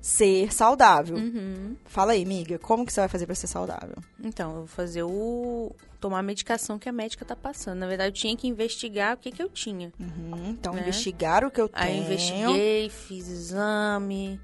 ser 0.00 0.52
saudável. 0.52 1.16
Uhum. 1.16 1.76
Fala 1.84 2.12
aí, 2.12 2.22
amiga, 2.24 2.58
como 2.58 2.84
que 2.86 2.92
você 2.92 3.00
vai 3.00 3.08
fazer 3.08 3.26
para 3.26 3.34
ser 3.34 3.46
saudável? 3.46 3.96
Então, 4.22 4.50
eu 4.50 4.56
vou 4.58 4.66
fazer 4.66 5.02
o. 5.02 5.72
tomar 6.02 6.18
a 6.18 6.22
medicação 6.22 6.78
que 6.78 6.88
a 6.88 6.92
médica 6.92 7.24
tá 7.24 7.34
passando. 7.36 7.78
Na 7.78 7.86
verdade, 7.86 8.08
eu 8.10 8.12
tinha 8.20 8.36
que 8.36 8.46
investigar 8.48 9.14
o 9.14 9.16
que, 9.18 9.30
que 9.30 9.42
eu 9.42 9.48
tinha. 9.48 9.92
Uhum, 9.98 10.50
então, 10.50 10.74
Né? 10.74 10.80
investigar 10.82 11.44
o 11.44 11.50
que 11.50 11.60
eu 11.60 11.68
tenho. 11.68 11.86
Aí 11.86 11.96
eu 11.98 12.04
investiguei, 12.04 12.90
fiz 12.90 13.28
exame. 13.28 14.40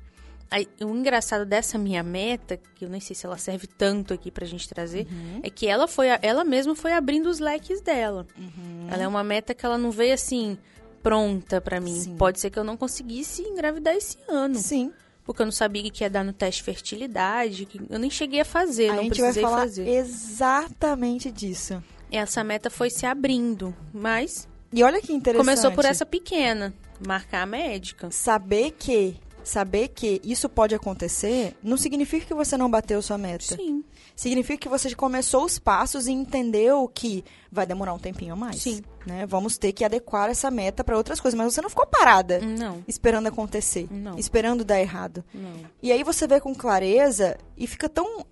Aí, 0.51 0.67
o 0.81 0.89
engraçado 0.97 1.45
dessa 1.45 1.77
minha 1.77 2.03
meta, 2.03 2.57
que 2.57 2.85
eu 2.85 2.89
nem 2.89 3.01
sei 3.01 3.15
se 3.15 3.27
ela 3.27 3.37
serve 3.37 3.67
tanto 3.67 4.15
aqui 4.15 4.31
pra 4.31 4.47
gente 4.47 4.67
trazer, 4.67 5.07
Uhum. 5.11 5.41
é 5.43 5.51
que 5.51 5.67
ela 5.67 5.87
foi, 5.87 6.07
ela 6.23 6.43
mesma 6.45 6.75
foi 6.75 6.93
abrindo 6.95 7.27
os 7.29 7.39
leques 7.39 7.83
dela. 7.83 8.27
Uhum. 8.39 8.87
Ela 8.91 9.03
é 9.03 9.09
uma 9.09 9.23
meta 9.25 9.53
que 9.53 9.67
ela 9.67 9.77
não 9.77 9.91
veio 9.91 10.15
assim 10.15 10.57
pronta 11.03 11.61
pra 11.61 11.81
mim. 11.81 12.01
Sim. 12.01 12.17
Pode 12.17 12.41
ser 12.41 12.51
que 12.51 12.59
eu 12.59 12.65
não 12.65 12.77
conseguisse 12.77 13.43
engravidar 13.43 13.95
esse 13.95 14.17
ano, 14.29 14.55
Sim. 14.55 14.91
Porque 15.29 15.43
eu 15.43 15.47
não 15.47 15.53
sabia 15.53 15.91
que 15.91 16.03
ia 16.03 16.09
dar 16.09 16.25
no 16.25 16.33
teste 16.33 16.63
de 16.63 16.65
fertilidade, 16.65 17.67
que 17.67 17.79
eu 17.91 17.99
nem 17.99 18.09
cheguei 18.09 18.41
a 18.41 18.45
fazer, 18.47 18.89
a 18.89 18.95
não 18.95 19.03
gente 19.03 19.21
vai 19.21 19.29
precisei 19.29 19.43
falar 19.43 19.59
fazer. 19.59 19.87
exatamente 19.87 21.31
disso. 21.31 21.83
Essa 22.11 22.43
meta 22.43 22.71
foi 22.71 22.89
se 22.89 23.05
abrindo, 23.05 23.77
mas 23.93 24.49
E 24.73 24.83
olha 24.83 25.03
que 25.03 25.13
interessante. 25.13 25.45
começou 25.45 25.71
por 25.73 25.85
essa 25.85 26.07
pequena, 26.07 26.73
marcar 27.07 27.43
a 27.43 27.47
médica. 27.47 28.11
Saber 28.11 28.71
que, 28.79 29.17
saber 29.45 29.89
que 29.89 30.19
isso 30.25 30.49
pode 30.49 30.75
acontecer 30.75 31.55
não 31.63 31.77
significa 31.77 32.25
que 32.25 32.33
você 32.33 32.57
não 32.57 32.71
bateu 32.71 33.03
sua 33.03 33.19
meta. 33.19 33.55
Sim. 33.55 33.85
Significa 34.19 34.59
que 34.59 34.69
você 34.69 34.93
começou 34.97 35.45
os 35.45 35.61
passos 35.61 36.09
e 36.09 36.13
entendeu 36.13 36.91
que 36.93 37.25
vai 37.53 37.65
demorar 37.65 37.95
um 37.95 38.01
tempinho 38.01 38.33
a 38.33 38.37
mais. 38.37 38.61
Sim. 38.61 38.83
Né? 39.07 39.25
Vamos 39.27 39.57
ter 39.57 39.73
que 39.73 39.85
adequar 39.85 40.29
essa 40.29 40.51
meta 40.51 40.83
para 40.83 40.97
outras 40.97 41.21
coisas, 41.21 41.39
mas 41.39 41.55
você 41.55 41.63
não 41.63 41.71
ficou 41.71 41.87
parada 41.87 42.41
Não, 42.41 42.83
esperando 42.89 43.29
acontecer, 43.29 43.87
Não. 43.89 44.19
esperando 44.19 44.65
dar 44.65 44.81
errado. 44.81 45.25
não. 45.33 45.53
E 45.81 45.93
aí 45.93 46.03
você 46.03 46.27
vê 46.27 46.41
com 46.41 46.53
clareza 46.53 47.39
e 47.57 47.65
fica 47.69 47.89
tão 47.89 48.27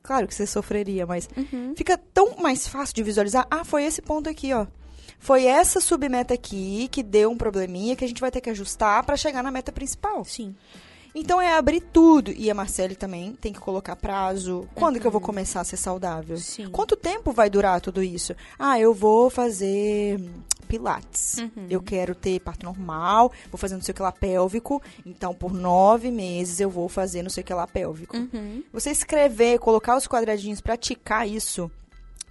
claro 0.00 0.28
que 0.28 0.34
você 0.36 0.46
sofreria, 0.46 1.04
mas 1.04 1.28
Uhum. 1.36 1.74
fica 1.76 1.98
tão 1.98 2.36
mais 2.38 2.68
fácil 2.68 2.94
de 2.94 3.02
visualizar. 3.02 3.48
Ah, 3.50 3.64
foi 3.64 3.82
esse 3.82 4.00
ponto 4.00 4.30
aqui, 4.30 4.52
ó. 4.54 4.64
Foi 5.18 5.44
essa 5.46 5.80
submeta 5.80 6.34
aqui 6.34 6.86
que 6.92 7.02
deu 7.02 7.32
um 7.32 7.36
probleminha 7.36 7.96
que 7.96 8.04
a 8.04 8.08
gente 8.08 8.20
vai 8.20 8.30
ter 8.30 8.40
que 8.40 8.50
ajustar 8.50 9.02
para 9.04 9.16
chegar 9.16 9.42
na 9.42 9.50
meta 9.50 9.72
principal. 9.72 10.24
Sim. 10.24 10.54
Então 11.16 11.40
é 11.40 11.54
abrir 11.54 11.80
tudo. 11.80 12.30
E 12.30 12.50
a 12.50 12.54
Marcele 12.54 12.94
também 12.94 13.32
tem 13.32 13.52
que 13.52 13.58
colocar 13.58 13.96
prazo. 13.96 14.68
Quando 14.74 15.00
que 15.00 15.06
eu 15.06 15.10
vou 15.10 15.20
começar 15.20 15.60
a 15.60 15.64
ser 15.64 15.78
saudável? 15.78 16.36
Sim. 16.36 16.68
Quanto 16.68 16.94
tempo 16.94 17.32
vai 17.32 17.48
durar 17.48 17.80
tudo 17.80 18.02
isso? 18.02 18.34
Ah, 18.58 18.78
eu 18.78 18.92
vou 18.92 19.30
fazer 19.30 20.20
hum, 20.20 20.28
pilates. 20.68 21.38
Uhum. 21.38 21.66
Eu 21.70 21.80
quero 21.80 22.14
ter 22.14 22.38
parto 22.40 22.64
normal, 22.64 23.32
vou 23.50 23.58
fazer 23.58 23.74
não 23.74 23.82
sei 23.82 23.92
o 23.92 23.94
que 23.94 24.02
lá 24.02 24.12
pélvico. 24.12 24.82
Então, 25.06 25.32
por 25.32 25.54
nove 25.54 26.10
meses 26.10 26.60
eu 26.60 26.68
vou 26.68 26.88
fazer 26.88 27.22
não 27.22 27.30
sei 27.30 27.42
o 27.42 27.46
que 27.46 27.54
lá 27.54 27.66
pélvico. 27.66 28.14
Uhum. 28.14 28.62
Você 28.72 28.90
escrever, 28.90 29.58
colocar 29.58 29.96
os 29.96 30.06
quadradinhos 30.06 30.60
pra 30.60 30.76
ticar 30.76 31.26
isso 31.26 31.70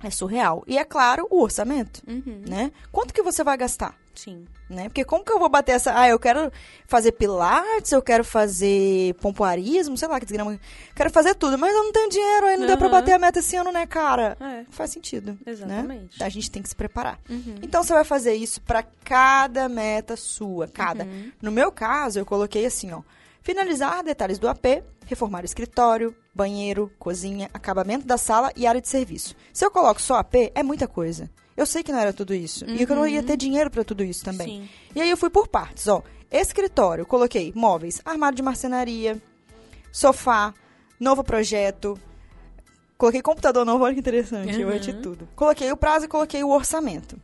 é 0.07 0.11
surreal. 0.11 0.63
E 0.67 0.77
é 0.77 0.83
claro, 0.83 1.27
o 1.29 1.41
orçamento, 1.41 2.01
Uhum. 2.07 2.43
né? 2.47 2.71
Quanto 2.91 3.13
que 3.13 3.21
você 3.21 3.43
vai 3.43 3.57
gastar? 3.57 3.95
Sim. 4.13 4.45
Né? 4.69 4.83
Porque 4.85 5.03
como 5.03 5.25
que 5.25 5.31
eu 5.31 5.37
vou 5.37 5.49
bater 5.49 5.73
essa. 5.73 5.93
Ah, 5.99 6.07
eu 6.07 6.17
quero 6.17 6.49
fazer 6.87 7.11
pilates, 7.11 7.91
eu 7.91 8.01
quero 8.01 8.23
fazer 8.23 9.13
pompoarismo, 9.15 9.97
sei 9.97 10.07
lá 10.07 10.19
que 10.19 10.25
desgrama. 10.25 10.57
Quero 10.95 11.09
fazer 11.11 11.35
tudo, 11.35 11.57
mas 11.57 11.73
eu 11.75 11.83
não 11.83 11.91
tenho 11.91 12.09
dinheiro, 12.09 12.45
aí 12.47 12.57
não 12.57 12.65
deu 12.65 12.77
pra 12.77 12.87
bater 12.89 13.11
a 13.13 13.19
meta 13.19 13.39
esse 13.39 13.55
ano, 13.57 13.71
né, 13.73 13.85
cara? 13.85 14.37
É. 14.39 14.63
Faz 14.69 14.91
sentido. 14.91 15.33
Né? 15.33 15.37
Exatamente. 15.51 16.23
A 16.23 16.29
gente 16.29 16.49
tem 16.49 16.63
que 16.63 16.69
se 16.69 16.75
preparar. 16.75 17.19
Uhum. 17.29 17.55
Então 17.61 17.83
você 17.83 17.93
vai 17.93 18.05
fazer 18.05 18.33
isso 18.35 18.61
pra 18.61 18.83
cada 19.03 19.67
meta 19.67 20.15
sua, 20.15 20.67
cada. 20.67 21.03
Uhum. 21.03 21.31
No 21.41 21.51
meu 21.51 21.69
caso, 21.71 22.17
eu 22.17 22.25
coloquei 22.25 22.65
assim, 22.65 22.91
ó. 22.93 23.01
Finalizar 23.43 24.01
detalhes 24.03 24.39
do 24.39 24.47
AP, 24.47 24.81
reformar 25.05 25.43
o 25.43 25.45
escritório, 25.45 26.15
banheiro, 26.33 26.91
cozinha, 26.99 27.49
acabamento 27.53 28.05
da 28.05 28.17
sala 28.17 28.51
e 28.55 28.65
área 28.67 28.81
de 28.81 28.87
serviço. 28.89 29.35
Se 29.53 29.65
eu 29.65 29.71
coloco 29.71 30.01
só 30.01 30.15
AP, 30.17 30.51
é 30.53 30.63
muita 30.63 30.87
coisa. 30.87 31.29
Eu 31.55 31.65
sei 31.65 31.83
que 31.83 31.91
não 31.91 31.99
era 31.99 32.11
tudo 32.11 32.33
isso. 32.33 32.65
E 32.69 32.85
que 32.85 32.91
eu 32.91 32.95
não 32.95 33.07
ia 33.07 33.23
ter 33.23 33.37
dinheiro 33.37 33.69
pra 33.71 33.83
tudo 33.83 34.03
isso 34.03 34.25
também. 34.25 34.47
Sim. 34.47 34.69
E 34.93 35.01
aí 35.01 35.09
eu 35.09 35.15
fui 35.17 35.29
por 35.29 35.47
partes, 35.47 35.87
ó. 35.87 36.03
Escritório, 36.29 37.03
eu 37.03 37.05
coloquei 37.05 37.53
móveis, 37.55 38.01
armário 38.03 38.35
de 38.35 38.41
marcenaria, 38.41 39.21
sofá, 39.91 40.53
novo 40.99 41.23
projeto. 41.23 41.97
Coloquei 42.97 43.21
computador 43.21 43.65
novo, 43.65 43.83
olha 43.83 43.93
que 43.93 43.99
interessante, 43.99 44.59
eu 44.59 44.67
Uhum. 44.67 44.73
meti 44.73 44.93
tudo. 44.93 45.27
Coloquei 45.35 45.71
o 45.71 45.77
prazo 45.77 46.05
e 46.05 46.07
coloquei 46.07 46.43
o 46.43 46.49
orçamento. 46.49 47.17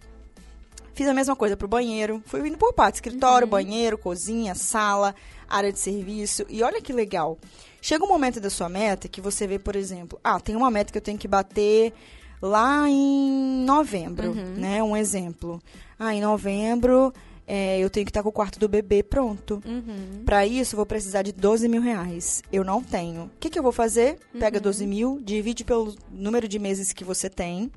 Fiz 0.93 1.07
a 1.07 1.13
mesma 1.13 1.35
coisa 1.35 1.55
pro 1.55 1.67
banheiro. 1.67 2.21
Fui 2.25 2.45
indo 2.47 2.57
por 2.57 2.73
partes. 2.73 2.97
Escritório, 2.97 3.47
banheiro, 3.47 3.97
cozinha, 3.97 4.55
sala, 4.55 5.15
área 5.47 5.71
de 5.71 5.79
serviço. 5.79 6.45
E 6.49 6.63
olha 6.63 6.81
que 6.81 6.93
legal. 6.93 7.37
Chega 7.81 8.03
um 8.03 8.07
momento 8.07 8.39
da 8.39 8.49
sua 8.49 8.69
meta 8.69 9.07
que 9.07 9.21
você 9.21 9.47
vê, 9.47 9.57
por 9.57 9.75
exemplo, 9.75 10.19
ah, 10.23 10.39
tem 10.39 10.55
uma 10.55 10.69
meta 10.69 10.91
que 10.91 10.97
eu 10.97 11.01
tenho 11.01 11.17
que 11.17 11.27
bater 11.27 11.93
lá 12.41 12.87
em 12.87 13.63
novembro, 13.65 14.33
né? 14.33 14.83
Um 14.83 14.95
exemplo. 14.95 15.61
Ah, 15.97 16.13
em 16.13 16.21
novembro 16.21 17.13
é, 17.47 17.79
eu 17.79 17.89
tenho 17.89 18.05
que 18.05 18.11
estar 18.11 18.23
com 18.23 18.29
o 18.29 18.31
quarto 18.31 18.59
do 18.59 18.69
bebê 18.69 19.03
pronto. 19.03 19.61
Uhum. 19.65 20.23
Para 20.25 20.45
isso, 20.45 20.73
eu 20.73 20.77
vou 20.77 20.85
precisar 20.85 21.21
de 21.21 21.31
12 21.31 21.67
mil 21.67 21.81
reais. 21.81 22.41
Eu 22.51 22.63
não 22.63 22.81
tenho. 22.81 23.23
O 23.23 23.31
que, 23.39 23.49
que 23.49 23.59
eu 23.59 23.63
vou 23.63 23.71
fazer? 23.71 24.17
Pega 24.39 24.59
12 24.59 24.87
mil, 24.87 25.19
divide 25.21 25.63
pelo 25.63 25.93
número 26.09 26.47
de 26.47 26.57
meses 26.57 26.93
que 26.93 27.03
você 27.03 27.29
tem 27.29 27.71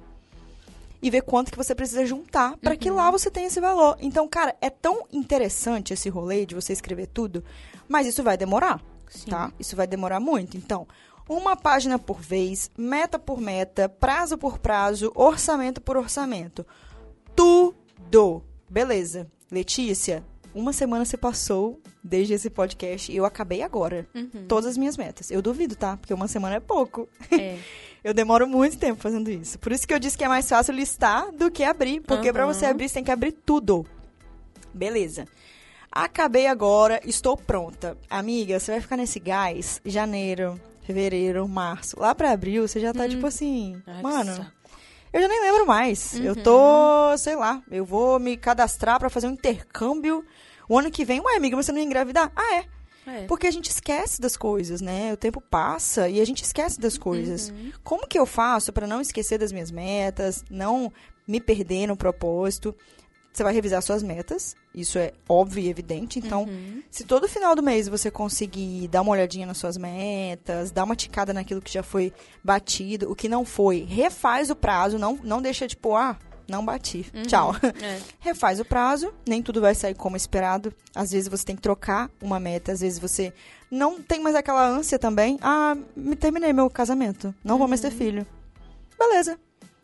e 1.05 1.11
vê 1.11 1.21
quanto 1.21 1.53
que 1.53 1.59
você 1.59 1.75
precisa 1.75 2.07
juntar 2.07 2.57
para 2.57 2.75
que 2.75 2.91
lá 2.91 3.11
você 3.11 3.31
tenha 3.31 3.49
esse 3.49 3.61
valor. 3.61 3.95
Então, 4.01 4.27
cara, 4.27 4.57
é 4.59 4.71
tão 4.71 5.07
interessante 5.13 5.93
esse 5.93 6.09
rolê 6.09 6.47
de 6.47 6.55
você 6.55 6.73
escrever 6.73 7.09
tudo, 7.09 7.45
mas 7.87 8.07
isso 8.07 8.23
vai 8.23 8.39
demorar, 8.39 8.83
Sim. 9.11 9.29
tá? 9.29 9.53
Isso 9.61 9.77
vai 9.77 9.87
demorar 9.87 10.19
muito. 10.19 10.57
Então, 10.57 10.89
uma 11.29 11.57
página 11.57 11.99
por 11.99 12.23
vez, 12.23 12.71
meta 12.75 13.19
por 13.19 13.39
meta, 13.39 13.87
prazo 13.87 14.39
por 14.39 14.59
prazo, 14.59 15.13
orçamento 15.15 15.79
por 15.79 15.99
orçamento. 15.99 16.65
Tudo. 17.37 18.43
Beleza. 18.71 19.31
Letícia, 19.51 20.25
uma 20.55 20.73
semana 20.73 21.05
se 21.05 21.19
passou 21.19 21.83
desde 22.03 22.33
esse 22.33 22.49
podcast 22.49 23.13
e 23.13 23.17
eu 23.17 23.27
acabei 23.27 23.61
agora. 23.61 24.09
Uhum. 24.15 24.47
Todas 24.49 24.71
as 24.71 24.79
minhas 24.79 24.97
metas. 24.97 25.31
Eu 25.31 25.43
duvido, 25.43 25.77
tá? 25.77 25.99
Porque 25.99 26.15
uma 26.15 26.29
semana 26.29 26.57
é 26.57 26.61
pouco. 26.61 27.07
É. 27.31 27.59
Eu 28.05 28.13
demoro 28.13 28.47
muito 28.47 28.77
tempo 28.77 29.01
fazendo 29.01 29.31
isso. 29.31 29.59
Por 29.59 29.73
isso 29.73 29.89
que 29.89 29.95
eu 29.95 29.99
disse 29.99 30.17
que 30.19 30.23
é 30.25 30.29
mais 30.29 30.47
fácil 30.47 30.75
listar 30.75 31.33
do 31.33 31.51
que 31.51 31.65
abrir. 31.65 32.01
Porque 32.03 32.31
pra 32.33 32.47
Uhum. 32.47 32.53
você 32.53 32.67
abrir, 32.67 32.87
você 32.89 32.95
tem 32.97 33.05
que 33.05 33.11
abrir 33.11 33.33
tudo. 33.33 33.87
Beleza. 34.75 35.27
Acabei 35.91 36.47
agora, 36.47 37.01
estou 37.05 37.37
pronta. 37.37 37.97
Amiga, 38.11 38.59
você 38.61 38.73
vai 38.73 38.81
ficar 38.81 38.97
nesse 38.97 39.19
gás 39.21 39.81
janeiro, 39.85 40.61
fevereiro, 40.83 41.47
março. 41.49 41.99
Lá 41.99 42.15
pra 42.15 42.33
abril, 42.33 42.67
você 42.69 42.79
já 42.81 42.93
tá 42.93 43.09
tipo 43.09 43.27
assim. 43.27 43.81
Uhum. 43.87 43.97
Que 43.97 44.03
mano, 44.03 44.47
eu 45.13 45.21
já 45.23 45.29
nem 45.29 45.41
lembro 45.41 45.67
mais. 45.67 46.19
Eu 46.19 46.35
Uhum. 46.35 46.43
tô, 46.43 47.17
sei 47.17 47.37
lá, 47.37 47.63
eu 47.71 47.85
vou 47.85 48.19
me 48.19 48.37
cadastrar 48.37 48.99
pra 48.99 49.09
fazer 49.09 49.29
um 49.29 49.33
intercâmbio. 49.33 50.25
O 50.69 50.79
ano 50.79 50.91
que 50.91 51.05
vem, 51.05 51.21
ué, 51.21 51.37
amiga, 51.37 51.57
você 51.57 51.71
não 51.71 51.79
ia 51.79 51.85
engravidar? 51.85 52.31
Ah, 52.35 52.57
é. 52.57 52.65
É. 53.07 53.27
Porque 53.27 53.47
a 53.47 53.51
gente 53.51 53.71
esquece 53.71 54.21
das 54.21 54.37
coisas, 54.37 54.81
né? 54.81 55.13
O 55.13 55.17
tempo 55.17 55.41
passa 55.41 56.09
e 56.09 56.21
a 56.21 56.25
gente 56.25 56.43
esquece 56.43 56.81
das 56.81 56.97
coisas. 56.97 57.51
Uhum. 57.51 57.73
Como 57.83 58.07
que 58.07 58.19
eu 58.19 58.27
faço 58.27 58.73
para 58.73 58.87
não 58.87 59.01
esquecer 59.01 59.39
das 59.39 59.53
minhas 59.53 59.71
metas, 59.71 60.45
não 60.51 60.93
me 61.27 61.41
perder 61.41 61.87
no 61.87 61.97
propósito? 61.97 62.75
Você 63.33 63.43
vai 63.43 63.53
revisar 63.53 63.83
suas 63.83 64.01
metas, 64.01 64.55
isso 64.73 64.97
é 64.97 65.13
óbvio 65.29 65.65
e 65.65 65.69
evidente. 65.69 66.21
Então, 66.21 66.45
Uhum. 66.45 66.83
se 66.89 67.03
todo 67.03 67.29
final 67.29 67.57
do 67.57 67.65
mês 67.65 67.89
você 67.89 68.09
conseguir 68.09 68.87
dar 68.87 69.03
uma 69.03 69.11
olhadinha 69.11 69.45
nas 69.45 69.59
suas 69.59 69.77
metas, 69.77 70.71
dar 70.71 70.85
uma 70.85 70.95
ticada 70.95 71.33
naquilo 71.35 71.61
que 71.61 71.73
já 71.73 71.83
foi 71.83 72.13
batido, 72.45 73.11
o 73.11 73.15
que 73.17 73.29
não 73.29 73.45
foi, 73.45 73.81
refaz 73.81 74.51
o 74.51 74.55
prazo, 74.57 74.99
não, 75.01 75.19
não 75.25 75.43
deixa 75.43 75.67
tipo, 75.67 75.97
ah, 75.97 76.17
não 76.49 76.65
bati, 76.65 77.07
tchau. 77.27 77.55
É. 77.83 78.01
Refaz 78.21 78.61
o 78.61 78.65
prazo, 78.65 79.13
nem 79.27 79.43
tudo 79.43 79.61
vai 79.61 79.75
sair 79.75 79.95
como 79.95 80.17
esperado. 80.17 80.73
Às 80.95 81.11
vezes 81.13 81.29
você 81.29 81.45
tem 81.45 81.57
que 81.57 81.63
trocar 81.63 82.11
uma 82.21 82.39
meta, 82.41 82.73
às 82.73 82.81
vezes 82.81 82.99
você 82.99 83.33
não 83.71 84.01
tem 84.01 84.21
mais 84.21 84.37
aquela 84.37 84.67
ânsia 84.67 84.99
também. 84.99 85.39
Ah, 85.41 85.77
me 85.97 86.17
terminei 86.17 86.53
meu 86.53 86.69
casamento, 86.71 87.35
não 87.43 87.59
vou 87.59 87.69
mais 87.69 87.81
ter 87.81 87.91
filho. 87.91 88.27
Beleza. 88.99 89.39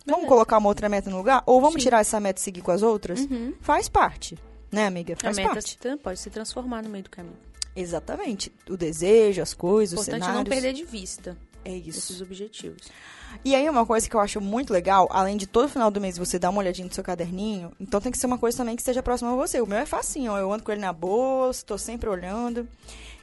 Vamos 0.07 0.23
Beleza. 0.23 0.29
colocar 0.29 0.59
uma 0.59 0.69
outra 0.69 0.89
meta 0.89 1.11
no 1.11 1.19
lugar? 1.19 1.43
Ou 1.47 1.61
vamos 1.61 1.75
Sim. 1.75 1.81
tirar 1.81 2.01
essa 2.01 2.19
meta 2.19 2.41
e 2.41 2.43
seguir 2.43 2.63
com 2.63 2.71
as 2.71 2.83
outras? 2.83 3.21
Uhum. 3.21 3.55
Faz 3.61 3.89
parte, 3.89 4.37
né, 4.73 4.87
amiga? 4.87 5.15
A 5.15 5.17
Faz 5.17 5.37
meta 5.37 5.51
parte. 5.51 5.79
se 5.81 5.97
pode 5.99 6.19
se 6.19 6.31
transformar 6.31 6.83
no 6.83 6.89
meio 6.89 7.05
do 7.05 7.11
caminho. 7.11 7.37
Exatamente. 7.77 8.53
O 8.69 8.77
desejo, 8.77 9.43
as 9.43 9.55
coisas, 9.55 9.99
os 9.99 10.07
Importante 10.09 10.25
cenários. 10.27 10.45
não 10.45 10.51
perder 10.51 10.73
de 10.73 10.85
vista 10.85 11.37
É 11.65 11.73
isso. 11.73 11.99
esses 11.99 12.21
objetivos. 12.21 12.89
E 13.45 13.55
aí, 13.55 13.69
uma 13.69 13.87
coisa 13.87 14.09
que 14.09 14.17
eu 14.17 14.21
acho 14.21 14.41
muito 14.41 14.73
legal, 14.73 15.09
além 15.11 15.37
de 15.37 15.47
todo 15.47 15.69
final 15.69 15.91
do 15.91 16.01
mês 16.01 16.19
você 16.19 16.39
dar 16.39 16.51
uma 16.51 16.61
olhadinha 16.61 16.87
no 16.87 16.93
seu 16.93 17.05
caderninho, 17.05 17.73
então 17.79 18.01
tem 18.01 18.11
que 18.11 18.19
ser 18.19 18.27
uma 18.27 18.39
coisa 18.39 18.59
também 18.59 18.75
que 18.75 18.83
esteja 18.83 19.03
próxima 19.03 19.33
a 19.33 19.37
você. 19.37 19.61
O 19.61 19.67
meu 19.67 19.79
é 19.79 19.87
facinho, 19.87 20.33
ó, 20.33 20.39
eu 20.39 20.53
ando 20.53 20.65
com 20.65 20.73
ele 20.73 20.81
na 20.81 20.93
bolsa, 20.93 21.65
tô 21.65 21.79
sempre 21.79 22.09
olhando. 22.09 22.67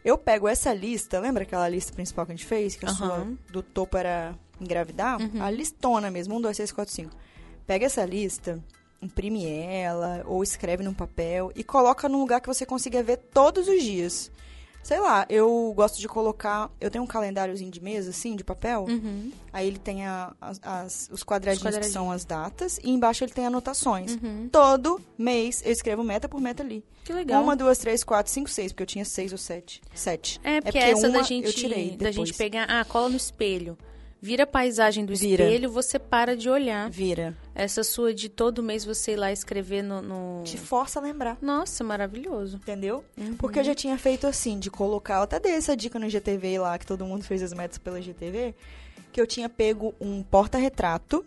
Eu 0.06 0.18
pego 0.18 0.48
essa 0.48 0.74
lista, 0.74 1.20
lembra 1.20 1.44
aquela 1.44 1.68
lista 1.68 1.92
principal 1.92 2.26
que 2.26 2.32
a 2.32 2.36
gente 2.36 2.46
fez? 2.46 2.76
Que 2.76 2.86
a 2.86 2.90
sua 2.94 3.08
Aham. 3.08 3.38
do 3.52 3.62
topo 3.62 3.98
era 3.98 4.36
engravidar? 4.62 5.20
Uhum. 5.20 5.42
A 5.42 5.50
listona 5.50 6.10
mesmo, 6.10 6.36
1, 6.38 6.42
2, 6.42 6.58
3, 6.58 6.72
4, 6.72 6.94
5. 6.94 7.16
Pega 7.66 7.86
essa 7.86 8.06
lista, 8.06 8.64
imprime 9.02 9.46
ela, 9.46 10.24
ou 10.26 10.42
escreve 10.42 10.84
num 10.84 10.94
papel 10.94 11.52
e 11.56 11.64
coloca 11.64 12.08
num 12.08 12.20
lugar 12.20 12.40
que 12.40 12.48
você 12.48 12.66
consiga 12.66 13.04
ver 13.04 13.18
todos 13.18 13.68
os 13.68 13.84
dias. 13.84 14.32
Sei 14.88 15.02
lá, 15.02 15.26
eu 15.28 15.74
gosto 15.76 16.00
de 16.00 16.08
colocar. 16.08 16.72
Eu 16.80 16.90
tenho 16.90 17.04
um 17.04 17.08
calendáriozinho 17.08 17.70
de 17.70 17.84
mesa, 17.84 18.12
assim, 18.12 18.38
de 18.38 18.44
papel. 18.46 18.86
Uhum. 18.88 19.34
Aí 19.52 19.68
ele 19.68 19.78
tem 19.78 20.06
a- 20.06 20.34
as- 20.40 20.62
as- 20.64 21.10
os 21.12 21.24
quadradinhos 21.26 21.58
que 21.62 21.68
quadradinhos. 21.68 21.92
são 21.94 22.10
as 22.10 22.24
datas 22.24 22.80
e 22.82 22.90
embaixo 22.90 23.22
ele 23.26 23.34
tem 23.34 23.46
anotações. 23.46 24.14
Uhum. 24.24 24.48
Todo 24.50 25.02
mês 25.18 25.62
eu 25.66 25.74
escrevo 25.74 26.06
meta 26.06 26.30
por 26.30 26.40
meta 26.40 26.64
ali. 26.64 26.86
Que 27.04 27.12
legal. 27.12 27.44
Uma, 27.44 27.54
duas, 27.54 27.78
três, 27.78 28.02
quatro, 28.02 28.32
cinco, 28.32 28.50
seis, 28.50 28.72
porque 28.72 28.84
eu 28.84 28.88
tinha 28.88 29.04
seis 29.04 29.34
ou 29.34 29.38
sete. 29.38 29.82
Sete. 29.94 30.40
É, 30.42 30.62
porque, 30.62 30.78
essa 30.78 31.10
da 31.10 31.22
gente, 31.22 31.48
eu 31.48 31.54
tirei 31.54 31.90
da 31.92 32.10
depois. 32.10 32.16
gente 32.30 32.34
pegar, 32.38 32.64
ah, 32.70 32.86
cola 32.86 33.10
no 33.10 33.18
espelho. 33.18 33.78
Vira 34.22 34.44
a 34.44 34.48
paisagem 34.48 35.06
do 35.06 35.16
Vira. 35.16 35.44
espelho, 35.46 35.70
você 35.70 36.00
para 36.00 36.36
de 36.36 36.50
olhar. 36.50 36.90
Vira. 36.90 37.38
Essa 37.54 37.84
sua 37.84 38.14
de 38.14 38.30
todo 38.30 38.64
mês 38.64 38.84
você 38.84 39.12
ir 39.14 39.16
lá 39.16 39.32
escrever 39.32 39.84
no. 39.84 40.02
no- 40.02 40.44
Te 40.44 40.58
força 40.58 41.00
a 41.00 41.02
lembrar. 41.04 41.38
Nossa, 41.42 41.84
maravilhoso. 41.84 42.58
Entendeu? 42.58 43.04
Uhum. 43.18 43.36
Porque 43.36 43.60
eu 43.60 43.64
já 43.64 43.76
tinha 43.76 43.98
feito 43.98 44.26
assim, 44.26 44.58
de 44.58 44.72
colocar, 44.72 45.18
eu 45.18 45.22
até 45.24 45.40
dei 45.40 45.52
essa 45.54 45.78
dica 45.78 46.00
no 46.00 46.10
GTV 46.10 46.58
lá, 46.60 46.78
que 46.80 46.86
todo 46.86 47.06
mundo 47.06 47.24
fez 47.24 47.44
as 47.44 47.54
metas 47.54 47.78
pela 47.78 48.02
GTV, 48.02 48.56
que 49.12 49.22
eu 49.22 49.28
tinha 49.28 49.48
pego 49.48 49.94
um 50.02 50.24
porta-retrato. 50.24 51.24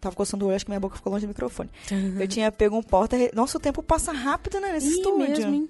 Tava 0.00 0.14
coçando 0.14 0.44
o 0.44 0.48
olho, 0.48 0.56
acho 0.56 0.66
que 0.66 0.70
minha 0.70 0.78
boca 0.80 0.96
ficou 0.96 1.10
longe 1.10 1.24
do 1.24 1.28
microfone. 1.30 1.70
Eu 2.20 2.28
tinha 2.28 2.52
pego 2.52 2.76
um 2.76 2.82
porta 2.82 3.16
Nossa, 3.32 3.56
o 3.56 3.60
tempo 3.60 3.82
passa 3.82 4.12
rápido, 4.12 4.60
né, 4.60 4.72
nesse 4.72 4.88
Ih, 4.88 4.90
estúdio. 4.96 5.18
mesmo, 5.18 5.54
hein? 5.54 5.68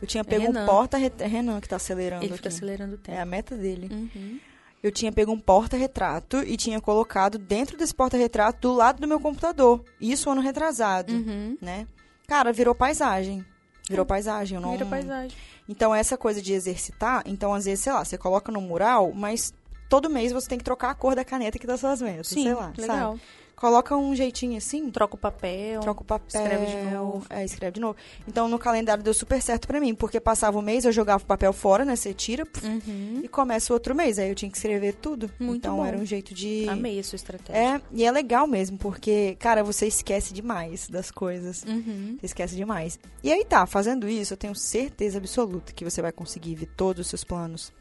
Eu 0.00 0.06
tinha 0.08 0.24
pego 0.24 0.46
Renan. 0.46 0.62
um 0.62 0.66
porta-retrato. 0.66 1.30
Renan 1.30 1.60
que 1.60 1.68
tá 1.68 1.76
acelerando 1.76 2.24
Ele 2.24 2.32
fica 2.34 2.48
aqui. 2.48 2.56
acelerando 2.56 2.94
o 2.94 2.98
tempo. 2.98 3.18
É 3.18 3.20
a 3.20 3.26
meta 3.26 3.54
dele. 3.54 3.90
Uhum. 3.92 4.40
Eu 4.82 4.90
tinha 4.90 5.12
pego 5.12 5.30
um 5.32 5.38
porta-retrato 5.38 6.38
e 6.38 6.56
tinha 6.56 6.80
colocado 6.80 7.36
dentro 7.38 7.76
desse 7.76 7.94
porta-retrato 7.94 8.60
do 8.68 8.74
lado 8.74 9.00
do 9.00 9.06
meu 9.08 9.20
computador. 9.20 9.84
Isso 10.00 10.30
ano 10.30 10.40
retrasado, 10.40 11.12
Uhum. 11.12 11.56
né? 11.60 11.86
Cara, 12.26 12.52
virou 12.52 12.74
paisagem. 12.74 13.44
Virou 13.88 14.06
paisagem. 14.06 14.56
Eu 14.56 14.62
não... 14.62 14.70
Vira 14.72 14.86
paisagem. 14.86 15.36
Então, 15.68 15.94
essa 15.94 16.16
coisa 16.16 16.40
de 16.40 16.52
exercitar, 16.52 17.22
então, 17.26 17.52
às 17.52 17.64
vezes, 17.66 17.80
sei 17.84 17.92
lá, 17.92 18.04
você 18.04 18.16
coloca 18.16 18.50
no 18.50 18.60
mural, 18.60 19.12
mas 19.14 19.52
todo 19.88 20.08
mês 20.08 20.32
você 20.32 20.48
tem 20.48 20.58
que 20.58 20.64
trocar 20.64 20.90
a 20.90 20.94
cor 20.94 21.14
da 21.14 21.24
caneta 21.24 21.58
que 21.58 21.66
dá 21.66 21.76
suas 21.76 22.00
metas, 22.00 22.28
Sim, 22.28 22.44
sei 22.44 22.54
lá, 22.54 22.72
legal. 22.78 22.96
sabe? 23.12 23.20
Coloca 23.60 23.94
um 23.94 24.16
jeitinho 24.16 24.56
assim, 24.56 24.90
Troca 24.90 25.16
o 25.16 25.18
papel. 25.18 25.80
troca 25.82 26.00
o 26.00 26.04
papel. 26.04 26.26
escreve 26.40 26.64
de 26.66 26.94
novo. 26.94 27.26
É, 27.28 27.44
escreve 27.44 27.74
de 27.74 27.80
novo. 27.80 27.94
Então, 28.26 28.48
no 28.48 28.58
calendário 28.58 29.04
deu 29.04 29.12
super 29.12 29.40
certo 29.42 29.68
pra 29.68 29.78
mim, 29.78 29.94
porque 29.94 30.18
passava 30.18 30.58
o 30.58 30.62
mês, 30.62 30.86
eu 30.86 30.92
jogava 30.92 31.22
o 31.22 31.26
papel 31.26 31.52
fora, 31.52 31.84
né? 31.84 31.94
Você 31.94 32.14
tira 32.14 32.44
Uhum. 32.64 33.20
e 33.22 33.28
começa 33.28 33.70
o 33.70 33.74
outro 33.74 33.94
mês. 33.94 34.18
Aí 34.18 34.30
eu 34.30 34.34
tinha 34.34 34.50
que 34.50 34.56
escrever 34.56 34.94
tudo. 34.94 35.30
Muito 35.38 35.58
então, 35.58 35.76
bom. 35.76 35.84
era 35.84 35.98
um 35.98 36.06
jeito 36.06 36.32
de... 36.32 36.66
Amei 36.70 36.98
a 36.98 37.04
sua 37.04 37.16
estratégia. 37.16 37.76
É, 37.76 37.80
e 37.92 38.02
é 38.04 38.10
legal 38.10 38.46
mesmo, 38.46 38.78
porque, 38.78 39.36
cara, 39.38 39.62
você 39.62 39.86
esquece 39.86 40.32
demais 40.32 40.88
das 40.88 41.10
coisas. 41.10 41.62
Uhum. 41.64 42.16
Você 42.18 42.26
esquece 42.26 42.56
demais. 42.56 42.98
E 43.22 43.30
aí 43.30 43.44
tá, 43.44 43.66
fazendo 43.66 44.08
isso, 44.08 44.32
eu 44.32 44.38
tenho 44.38 44.54
certeza 44.54 45.18
absoluta 45.18 45.72
que 45.74 45.84
você 45.84 46.00
vai 46.00 46.12
conseguir 46.12 46.54
ver 46.54 46.66
todos 46.76 47.02
os 47.02 47.08
seus 47.08 47.24
planos, 47.24 47.72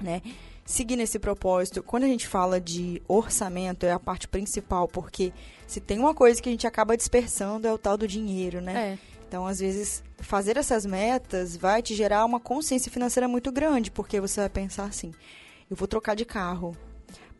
né? 0.00 0.20
Seguir 0.64 0.96
nesse 0.96 1.18
propósito. 1.18 1.82
Quando 1.82 2.04
a 2.04 2.08
gente 2.08 2.26
fala 2.26 2.60
de 2.60 3.02
orçamento, 3.08 3.84
é 3.84 3.92
a 3.92 3.98
parte 3.98 4.28
principal, 4.28 4.86
porque 4.86 5.32
se 5.66 5.80
tem 5.80 5.98
uma 5.98 6.14
coisa 6.14 6.40
que 6.40 6.48
a 6.48 6.52
gente 6.52 6.66
acaba 6.66 6.96
dispersando 6.96 7.66
é 7.66 7.72
o 7.72 7.78
tal 7.78 7.96
do 7.96 8.06
dinheiro, 8.06 8.60
né? 8.60 8.92
É. 8.92 8.98
Então, 9.26 9.46
às 9.46 9.60
vezes, 9.60 10.04
fazer 10.18 10.56
essas 10.56 10.84
metas 10.84 11.56
vai 11.56 11.82
te 11.82 11.94
gerar 11.94 12.24
uma 12.24 12.38
consciência 12.38 12.92
financeira 12.92 13.26
muito 13.26 13.50
grande, 13.50 13.90
porque 13.90 14.20
você 14.20 14.40
vai 14.40 14.50
pensar 14.50 14.84
assim: 14.84 15.12
eu 15.70 15.76
vou 15.76 15.88
trocar 15.88 16.14
de 16.14 16.24
carro. 16.24 16.76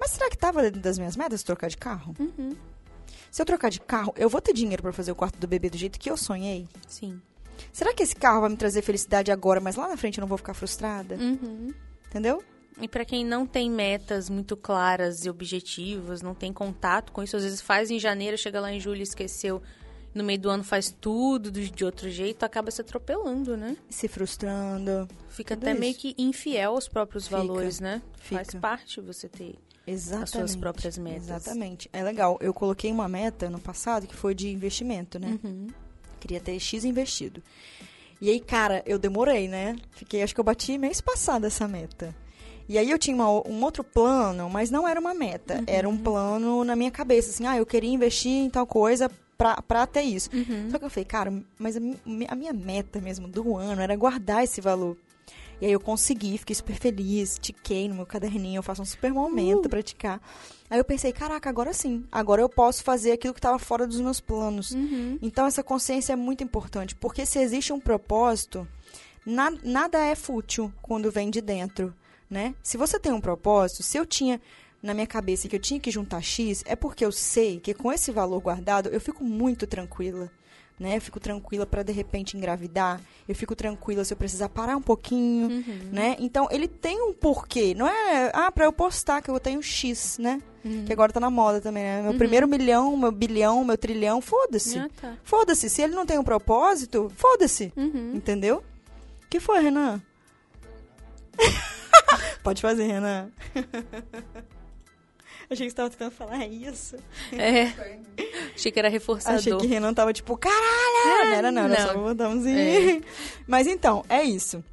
Mas 0.01 0.11
será 0.11 0.29
que 0.29 0.35
estava 0.35 0.63
dentro 0.63 0.81
das 0.81 0.99
minhas 0.99 1.17
metas 1.17 1.43
trocar 1.43 1.69
de 1.69 1.77
carro? 1.77 2.15
Uhum. 2.19 2.57
Se 3.31 3.41
eu 3.41 3.47
trocar 3.47 3.71
de 3.71 3.81
carro, 3.81 4.13
eu 4.17 4.29
vou 4.29 4.41
ter 4.41 4.53
dinheiro 4.53 4.83
para 4.83 4.93
fazer 4.93 5.13
o 5.13 5.15
quarto 5.15 5.39
do 5.39 5.47
bebê 5.47 5.71
do 5.71 5.77
jeito 5.77 5.99
que 5.99 6.11
eu 6.11 6.17
sonhei? 6.17 6.67
Sim. 6.89 7.21
Será 7.73 7.95
que 7.95 8.03
esse 8.03 8.17
carro 8.17 8.41
vai 8.41 8.51
me 8.51 8.57
trazer 8.57 8.83
felicidade 8.83 9.31
agora, 9.31 9.61
mas 9.61 9.77
lá 9.77 9.87
na 9.87 9.97
frente 9.97 10.19
eu 10.19 10.23
não 10.23 10.29
vou 10.29 10.39
ficar 10.39 10.55
frustrada? 10.55 11.15
Uhum. 11.15 11.73
Entendeu? 12.09 12.43
E 12.81 12.89
pra 12.89 13.05
quem 13.05 13.25
não 13.25 13.47
tem 13.47 13.71
metas 13.71 14.29
muito 14.31 14.57
claras 14.57 15.25
e 15.25 15.31
objetivos, 15.31 16.23
não 16.23 16.35
tem 16.35 16.53
contato 16.53 17.13
com 17.13 17.23
isso, 17.23 17.37
às 17.37 17.43
vezes 17.45 17.61
faz 17.61 17.91
em 17.91 17.99
janeiro, 17.99 18.37
chega 18.39 18.61
lá 18.61 18.73
em 18.73 18.81
julho 18.81 19.01
e 19.01 19.03
esqueceu. 19.03 19.63
No 20.15 20.23
meio 20.25 20.39
do 20.39 20.51
ano 20.51 20.63
faz 20.65 20.91
tudo 21.01 21.51
do- 21.51 21.61
de 21.61 21.85
outro 21.85 22.11
jeito, 22.11 22.45
acaba 22.45 22.71
se 22.71 22.81
atropelando, 22.83 23.57
né? 23.57 23.77
Se 23.89 24.09
frustrando. 24.09 25.09
Fica 25.29 25.55
até 25.55 25.71
isso. 25.73 25.81
meio 25.81 25.95
que 25.95 26.15
infiel 26.19 26.73
aos 26.75 26.87
próprios 26.89 27.25
Fica, 27.27 27.39
valores, 27.39 27.81
né? 27.81 28.03
Faz 28.19 28.49
fica. 28.49 28.61
parte 28.61 29.01
você 29.01 29.29
ter. 29.29 29.55
Exatamente. 29.87 30.31
suas 30.31 30.55
próprias 30.57 30.97
metas. 30.99 31.25
Exatamente. 31.29 31.89
É 31.93 32.03
legal. 32.05 32.39
Eu 32.41 32.53
coloquei 32.55 32.91
uma 32.93 33.09
meta 33.09 33.49
no 33.51 33.59
passado 33.59 34.07
que 34.07 34.15
foi 34.15 34.35
de 34.35 34.49
investimento, 34.51 35.19
né? 35.19 35.39
Uhum. 35.43 35.67
Queria 36.21 36.41
ter 36.41 36.59
X 36.61 36.85
investido. 36.85 37.43
E 38.21 38.31
aí, 38.31 38.39
cara, 38.39 38.83
eu 38.87 38.99
demorei, 38.99 39.49
né? 39.49 39.77
Fiquei, 39.91 40.23
acho 40.23 40.35
que 40.35 40.41
eu 40.41 40.45
bati 40.45 40.79
mês 40.79 41.01
passado 41.01 41.47
essa 41.47 41.67
meta. 41.67 42.15
E 42.69 42.79
aí 42.79 42.91
eu 42.91 42.99
tinha 42.99 43.15
uma- 43.15 43.29
um 43.49 43.63
outro 43.65 43.83
plano, 43.85 44.49
mas 44.51 44.71
não 44.71 44.87
era 44.87 44.99
uma 45.01 45.15
meta. 45.15 45.63
Era 45.67 45.89
um 45.89 45.97
plano 45.99 46.65
na 46.65 46.75
minha 46.77 46.91
cabeça, 46.91 47.31
assim, 47.31 47.47
ah, 47.47 47.57
eu 47.57 47.67
queria 47.67 47.91
investir 47.91 48.31
em 48.31 48.49
tal 48.51 48.67
coisa 48.67 49.11
pra, 49.37 49.61
pra 49.63 49.87
ter 49.87 50.03
isso. 50.03 50.31
Uhum. 50.33 50.71
Só 50.71 50.79
que 50.79 50.85
eu 50.85 50.91
falei, 50.91 51.05
cara, 51.05 51.33
mas 51.59 51.77
a, 51.77 51.81
a 52.29 52.35
minha 52.37 52.53
meta 52.53 53.01
mesmo 53.01 53.27
do 53.29 53.57
ano 53.57 53.81
era 53.83 53.95
guardar 53.97 54.45
esse 54.45 54.61
valor. 54.61 54.97
E 55.61 55.67
aí 55.67 55.73
eu 55.73 55.79
consegui, 55.81 56.39
fiquei 56.39 56.57
super 56.57 56.75
feliz, 56.75 57.39
tiquei 57.41 57.89
no 57.89 57.95
meu 57.95 58.07
caderninho, 58.07 58.59
eu 58.59 58.63
faço 58.65 58.83
um 58.83 58.85
super 58.85 59.13
momento 59.13 59.69
pra 59.69 59.81
ticar. 59.81 60.21
Aí 60.69 60.77
eu 60.79 60.85
pensei, 60.85 61.13
caraca, 61.13 61.49
agora 61.49 61.73
sim, 61.73 62.05
agora 62.11 62.41
eu 62.43 62.49
posso 62.49 62.83
fazer 62.83 63.13
aquilo 63.13 63.33
que 63.35 63.39
estava 63.39 63.61
fora 63.61 63.87
dos 63.87 64.01
meus 64.01 64.19
planos. 64.21 64.73
Uhum. 64.73 65.19
Então 65.23 65.47
essa 65.47 65.63
consciência 65.63 66.15
é 66.15 66.17
muito 66.17 66.43
importante, 66.43 66.97
porque 66.97 67.25
se 67.25 67.39
existe 67.39 67.73
um 67.73 67.79
propósito, 67.79 68.67
na- 69.25 69.53
nada 69.63 70.05
é 70.05 70.17
fútil 70.17 70.73
quando 70.83 71.13
vem 71.13 71.31
de 71.31 71.41
dentro, 71.41 71.95
né? 72.33 72.55
Se 72.63 72.79
você 72.79 72.99
tem 72.99 73.13
um 73.13 73.21
propósito, 73.21 73.83
se 73.83 73.99
eu 73.99 74.07
tinha 74.07 74.41
na 74.83 74.95
minha 74.95 75.07
cabeça 75.07 75.47
que 75.49 75.55
eu 75.55 75.61
tinha 75.61 75.79
que 75.79 75.91
juntar 75.91 76.23
X, 76.23 76.65
é 76.67 76.75
porque 76.75 77.05
eu 77.05 77.13
sei 77.13 77.61
que 77.61 77.75
com 77.75 77.93
esse 77.93 78.11
valor 78.11 78.41
guardado 78.41 78.89
eu 78.89 78.99
fico 79.01 79.23
muito 79.23 79.67
tranquila. 79.67 80.31
Né? 80.81 80.97
Eu 80.97 81.01
fico 81.03 81.21
tranquila 81.21 81.67
para 81.67 81.83
de 81.83 81.93
repente 81.93 82.37
engravidar. 82.37 82.99
Eu 83.29 83.35
fico 83.37 83.55
tranquila 83.55 84.03
se 84.05 84.15
eu 84.15 84.17
precisar 84.17 84.49
parar 84.49 84.77
um 84.77 84.83
pouquinho, 84.83 85.49
Uhum. 85.49 85.91
né? 85.93 86.17
Então 86.19 86.49
ele 86.51 86.67
tem 86.67 87.01
um 87.03 87.13
porquê. 87.13 87.75
Não 87.75 87.87
é, 87.87 88.33
ah, 88.35 88.51
para 88.51 88.65
eu 88.65 88.73
postar 88.73 89.21
que 89.21 89.31
eu 89.31 89.39
tenho 89.39 89.63
X, 89.63 90.17
né? 90.19 90.41
Uhum. 90.65 90.85
Que 90.87 90.93
agora 90.93 91.13
tá 91.13 91.21
na 91.21 91.31
moda 91.31 91.61
também, 91.61 91.85
né? 91.85 92.03
Meu 92.03 92.15
primeiro 92.15 92.49
milhão, 92.49 92.97
meu 92.97 93.13
bilhão, 93.13 93.63
meu 93.65 93.77
trilhão, 93.77 94.21
foda-se. 94.23 94.79
Ah, 94.79 94.89
tá. 95.01 95.17
Foda-se, 95.23 95.69
se 95.69 95.83
ele 95.83 95.95
não 95.95 96.07
tem 96.07 96.19
um 96.19 96.25
propósito, 96.25 97.13
foda-se. 97.15 97.73
Uhum. 97.77 98.13
Entendeu? 98.15 98.65
que 99.31 99.39
foi, 99.39 99.61
Renan? 99.63 100.01
Pode 102.43 102.61
fazer, 102.61 102.85
Renan. 102.85 103.31
Achei 105.51 105.67
que 105.67 105.71
você 105.71 105.77
tava 105.77 105.91
tentando 105.91 106.13
falar 106.13 106.47
isso. 106.47 106.97
É. 107.33 107.73
Achei 108.55 108.73
que 108.73 108.79
era 108.79 108.89
reforçador. 108.89 109.39
Achei 109.39 109.57
que 109.57 109.67
Renan 109.67 109.93
tava 109.93 110.13
tipo, 110.13 110.37
caralho! 110.37 111.29
Não 111.29 111.35
era 111.35 111.53
não, 111.53 111.65
era 111.65 111.87
só 111.87 111.93
não. 111.93 112.01
um 112.01 112.05
botãozinho. 112.05 113.03
Mas 113.47 113.67
então, 113.67 114.03
é 114.09 114.23
isso. 114.23 114.65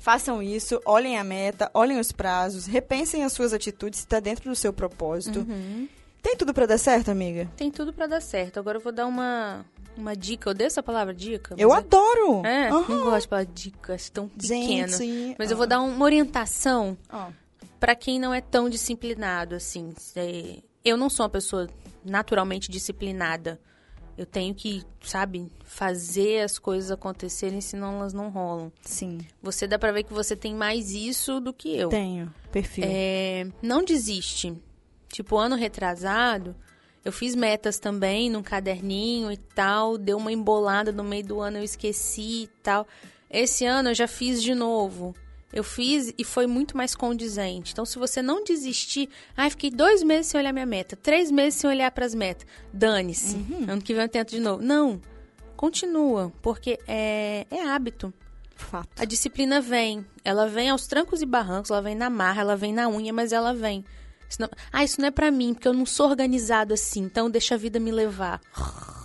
Façam 0.00 0.42
isso, 0.42 0.80
olhem 0.84 1.18
a 1.18 1.24
meta, 1.24 1.70
olhem 1.74 1.98
os 2.00 2.10
prazos, 2.10 2.66
repensem 2.66 3.24
as 3.24 3.32
suas 3.32 3.52
atitudes 3.52 4.00
se 4.00 4.06
tá 4.06 4.18
dentro 4.20 4.48
do 4.48 4.56
seu 4.56 4.72
propósito. 4.72 5.40
Uhum. 5.40 5.88
Tem 6.22 6.34
tudo 6.36 6.52
pra 6.52 6.66
dar 6.66 6.78
certo, 6.78 7.10
amiga? 7.10 7.48
Tem 7.56 7.70
tudo 7.70 7.92
pra 7.92 8.06
dar 8.06 8.20
certo. 8.20 8.58
Agora 8.58 8.78
eu 8.78 8.82
vou 8.82 8.92
dar 8.92 9.06
uma, 9.06 9.64
uma 9.98 10.14
dica. 10.16 10.50
Eu 10.50 10.54
dei 10.54 10.66
essa 10.66 10.82
palavra 10.82 11.12
dica? 11.14 11.54
Eu 11.58 11.68
mas 11.70 11.78
adoro! 11.78 12.44
É, 12.46 12.68
Aham. 12.68 12.84
não 12.88 13.04
gosto 13.04 13.22
de 13.22 13.28
falar 13.28 13.44
dicas 13.46 14.08
tão 14.10 14.28
pequeno. 14.28 14.88
Gente, 14.96 15.36
Mas 15.38 15.50
eu 15.50 15.56
vou 15.56 15.66
dar 15.66 15.80
uma 15.80 16.04
orientação 16.04 16.96
Ó, 17.12 17.28
pra 17.80 17.94
quem 17.94 18.18
não 18.18 18.32
é 18.32 18.40
tão 18.40 18.68
disciplinado 18.70 19.54
assim. 19.54 19.92
É, 20.16 20.62
Eu 20.84 20.96
não 20.96 21.08
sou 21.10 21.24
uma 21.24 21.30
pessoa 21.30 21.68
naturalmente 22.04 22.70
disciplinada. 22.70 23.60
Eu 24.16 24.26
tenho 24.26 24.52
que, 24.52 24.82
sabe, 25.00 25.48
fazer 25.62 26.40
as 26.42 26.58
coisas 26.58 26.90
acontecerem, 26.90 27.60
senão 27.60 27.98
elas 28.00 28.12
não 28.12 28.30
rolam. 28.30 28.72
sim, 28.82 29.18
Você 29.40 29.64
dá 29.64 29.78
pra 29.78 29.92
ver 29.92 30.02
que 30.02 30.12
você 30.12 30.34
tem 30.34 30.56
mais 30.56 30.90
isso 30.90 31.38
do 31.38 31.52
que 31.52 31.76
eu. 31.76 31.88
tenho. 31.88 32.34
Perfil. 32.50 32.84
É, 32.88 33.46
não 33.62 33.84
desiste. 33.84 34.60
Tipo, 35.08 35.36
ano 35.36 35.54
retrasado, 35.54 36.56
eu 37.04 37.12
fiz 37.12 37.34
metas 37.34 37.78
também 37.78 38.30
num 38.30 38.42
caderninho 38.42 39.32
e 39.32 39.36
tal, 39.36 39.96
deu 39.96 40.16
uma 40.16 40.32
embolada 40.32 40.92
no 40.92 41.04
meio 41.04 41.24
do 41.24 41.40
ano, 41.40 41.58
eu 41.58 41.64
esqueci 41.64 42.44
e 42.44 42.50
tal. 42.62 42.86
Esse 43.30 43.64
ano 43.64 43.90
eu 43.90 43.94
já 43.94 44.08
fiz 44.08 44.42
de 44.42 44.54
novo. 44.54 45.14
Eu 45.50 45.64
fiz 45.64 46.12
e 46.18 46.24
foi 46.24 46.46
muito 46.46 46.76
mais 46.76 46.94
condizente. 46.94 47.72
Então, 47.72 47.86
se 47.86 47.98
você 47.98 48.20
não 48.20 48.44
desistir, 48.44 49.08
ai, 49.34 49.48
fiquei 49.48 49.70
dois 49.70 50.02
meses 50.02 50.26
sem 50.26 50.38
olhar 50.38 50.52
minha 50.52 50.66
meta, 50.66 50.94
três 50.94 51.30
meses 51.30 51.58
sem 51.58 51.70
olhar 51.70 51.90
para 51.90 52.04
as 52.04 52.14
metas, 52.14 52.46
dane-se. 52.70 53.36
Uhum. 53.36 53.66
Ano 53.66 53.82
que 53.82 53.94
vem 53.94 54.02
eu 54.02 54.08
tento 54.08 54.30
de 54.30 54.40
novo. 54.40 54.62
Não, 54.62 55.00
continua, 55.56 56.30
porque 56.42 56.78
é, 56.86 57.46
é 57.50 57.62
hábito. 57.62 58.12
Fato. 58.54 58.88
A 59.00 59.04
disciplina 59.04 59.60
vem. 59.60 60.04
Ela 60.24 60.46
vem 60.48 60.68
aos 60.68 60.86
trancos 60.86 61.22
e 61.22 61.26
barrancos, 61.26 61.70
ela 61.70 61.80
vem 61.80 61.94
na 61.94 62.10
marra, 62.10 62.42
ela 62.42 62.56
vem 62.56 62.72
na 62.72 62.88
unha, 62.88 63.12
mas 63.12 63.32
ela 63.32 63.54
vem. 63.54 63.84
Senão, 64.28 64.48
ah, 64.72 64.84
isso 64.84 65.00
não 65.00 65.08
é 65.08 65.10
para 65.10 65.30
mim, 65.30 65.54
porque 65.54 65.68
eu 65.68 65.72
não 65.72 65.86
sou 65.86 66.08
organizado 66.08 66.74
assim, 66.74 67.00
então 67.00 67.30
deixa 67.30 67.54
a 67.54 67.58
vida 67.58 67.80
me 67.80 67.90
levar. 67.90 68.40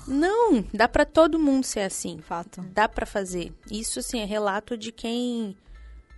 Não, 0.07 0.63
dá 0.73 0.87
para 0.87 1.05
todo 1.05 1.39
mundo 1.39 1.63
ser 1.65 1.81
assim. 1.81 2.19
Fato. 2.19 2.61
Dá 2.73 2.89
para 2.89 3.05
fazer. 3.05 3.53
Isso 3.71 3.99
assim 3.99 4.19
é 4.19 4.25
relato 4.25 4.77
de 4.77 4.91
quem 4.91 5.55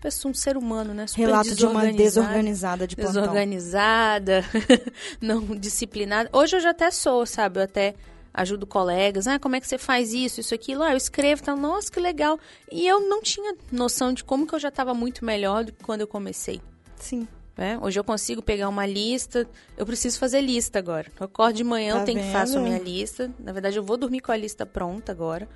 pessoa, 0.02 0.32
um 0.32 0.36
ser 0.36 0.56
humano, 0.56 0.94
né? 0.94 1.08
Super 1.08 1.22
Relato 1.22 1.56
de 1.56 1.66
uma 1.66 1.92
desorganizada 1.92 2.88
de 2.88 2.96
plantão. 2.96 3.22
Desorganizada, 3.22 4.44
não 5.20 5.42
disciplinada. 5.56 6.30
Hoje 6.32 6.56
eu 6.56 6.60
já 6.60 6.70
até 6.72 6.92
sou, 6.92 7.26
sabe? 7.26 7.60
Eu 7.60 7.64
até 7.64 7.96
ajudo 8.34 8.68
colegas. 8.68 9.26
Ah, 9.28 9.40
como 9.40 9.56
é 9.56 9.60
que 9.60 9.68
você 9.68 9.78
faz 9.78 10.14
isso, 10.14 10.42
isso, 10.42 10.54
aquilo? 10.54 10.84
Ah, 10.84 10.92
eu 10.92 10.98
escrevo, 10.98 11.42
tá? 11.42 11.56
Nossa, 11.56 11.92
que 11.92 12.00
legal. 12.00 12.40
E 12.72 12.86
eu 12.86 13.00
não 13.08 13.22
tinha 13.22 13.56
noção 13.72 14.14
de 14.14 14.24
como 14.24 14.46
que 14.46 14.54
eu 14.54 14.60
já 14.60 14.70
estava 14.70 14.94
muito 14.94 15.26
melhor 15.26 15.64
do 15.64 15.72
que 15.72 15.84
quando 15.84 16.02
eu 16.02 16.08
comecei. 16.08 16.62
Sim. 16.98 17.28
É, 17.58 17.78
hoje 17.78 17.98
eu 17.98 18.04
consigo 18.04 18.42
pegar 18.42 18.68
uma 18.68 18.86
lista. 18.86 19.48
Eu 19.78 19.86
preciso 19.86 20.20
fazer 20.20 20.42
lista 20.42 20.78
agora. 20.78 21.10
Eu 21.20 21.26
acordo 21.26 21.56
de 21.56 21.64
manhã, 21.64 21.94
tá 21.94 22.00
eu 22.02 22.06
tenho 22.06 22.20
vendo? 22.20 22.28
que 22.28 22.34
faço 22.34 22.58
a 22.58 22.62
minha 22.62 22.78
lista. 22.78 23.32
Na 23.40 23.54
verdade, 23.54 23.78
eu 23.78 23.84
vou 23.84 23.96
dormir 23.96 24.20
com 24.20 24.32
a 24.32 24.38
lista 24.38 24.66
pronta 24.66 25.12
agora. 25.12 25.48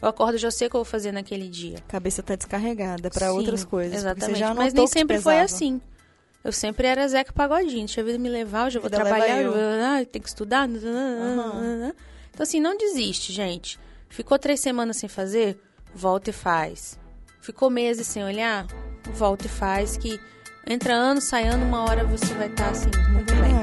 Eu 0.00 0.08
acordo 0.08 0.38
já 0.38 0.50
sei 0.50 0.68
o 0.68 0.70
que 0.70 0.76
eu 0.76 0.78
vou 0.78 0.84
fazer 0.84 1.12
naquele 1.12 1.48
dia. 1.48 1.78
A 1.78 1.90
cabeça 1.90 2.22
tá 2.22 2.34
descarregada 2.36 3.10
para 3.10 3.32
outras 3.32 3.64
coisas. 3.64 3.98
Exatamente. 3.98 4.42
Mas 4.54 4.72
nem 4.72 4.86
sempre 4.86 5.20
foi 5.20 5.38
assim. 5.38 5.80
Eu 6.42 6.52
sempre 6.52 6.86
era 6.86 7.06
Zeca 7.06 7.32
Pagodinho. 7.32 7.84
Deixa 7.84 8.00
a 8.00 8.04
vida 8.04 8.18
me 8.18 8.28
levar, 8.28 8.66
eu 8.66 8.70
já 8.70 8.80
vou 8.80 8.88
trabalhar, 8.88 9.42
eu. 9.42 9.52
Ah, 9.54 10.04
tem 10.10 10.22
que 10.22 10.28
estudar. 10.28 10.68
Uhum. 10.68 11.92
Então, 12.30 12.42
assim, 12.42 12.60
não 12.60 12.78
desiste, 12.78 13.32
gente. 13.32 13.78
Ficou 14.08 14.38
três 14.38 14.60
semanas 14.60 14.96
sem 14.96 15.08
fazer? 15.08 15.60
Volta 15.94 16.30
e 16.30 16.32
faz. 16.32 16.98
Ficou 17.40 17.68
meses 17.68 18.06
sem 18.06 18.24
olhar? 18.24 18.66
Volta 19.12 19.46
e 19.46 19.48
faz, 19.48 19.96
que 19.96 20.18
entra 20.66 20.94
ano, 20.94 21.20
sai 21.20 21.46
ano, 21.46 21.64
uma 21.64 21.82
hora 21.82 22.04
você 22.04 22.32
vai 22.34 22.48
estar 22.48 22.64
tá, 22.64 22.70
assim, 22.70 22.90
muito 23.12 23.32
é 23.32 23.36
bem. 23.36 23.60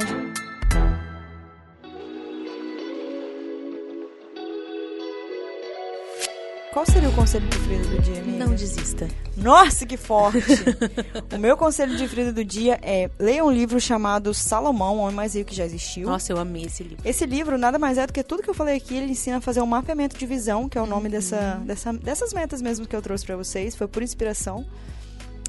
Qual 6.77 6.85
seria 6.85 7.09
o 7.09 7.13
conselho 7.13 7.47
de 7.47 7.57
Frida 7.57 7.87
do 7.87 8.01
dia, 8.03 8.21
amiga? 8.21 8.45
Não 8.45 8.53
desista. 8.53 9.07
Nossa, 9.35 9.83
que 9.83 9.97
forte! 9.97 10.37
o 11.33 11.39
meu 11.39 11.57
conselho 11.57 11.97
de 11.97 12.07
Frida 12.07 12.31
do 12.31 12.45
dia 12.45 12.77
é 12.83 13.09
leia 13.17 13.43
um 13.43 13.49
livro 13.49 13.81
chamado 13.81 14.31
Salomão, 14.31 14.97
o 14.97 14.99
homem 14.99 15.15
mais 15.15 15.33
rico 15.33 15.49
que 15.49 15.55
já 15.55 15.65
existiu. 15.65 16.07
Nossa, 16.07 16.31
eu 16.31 16.37
amei 16.37 16.65
esse 16.65 16.83
livro. 16.83 17.03
Esse 17.03 17.25
livro 17.25 17.57
nada 17.57 17.79
mais 17.79 17.97
é 17.97 18.05
do 18.05 18.13
que 18.13 18.21
tudo 18.21 18.43
que 18.43 18.49
eu 18.51 18.53
falei 18.53 18.77
aqui, 18.77 18.95
ele 18.95 19.11
ensina 19.11 19.37
a 19.37 19.41
fazer 19.41 19.59
um 19.59 19.65
mapeamento 19.65 20.15
de 20.15 20.25
visão, 20.27 20.69
que 20.69 20.77
é 20.77 20.81
o 20.81 20.85
nome 20.85 21.05
uhum. 21.05 21.11
dessa, 21.11 21.61
dessa, 21.65 21.93
dessas 21.93 22.31
metas 22.31 22.61
mesmo 22.61 22.85
que 22.85 22.95
eu 22.95 23.01
trouxe 23.01 23.25
para 23.25 23.35
vocês. 23.35 23.75
Foi 23.75 23.87
por 23.87 24.03
inspiração. 24.03 24.63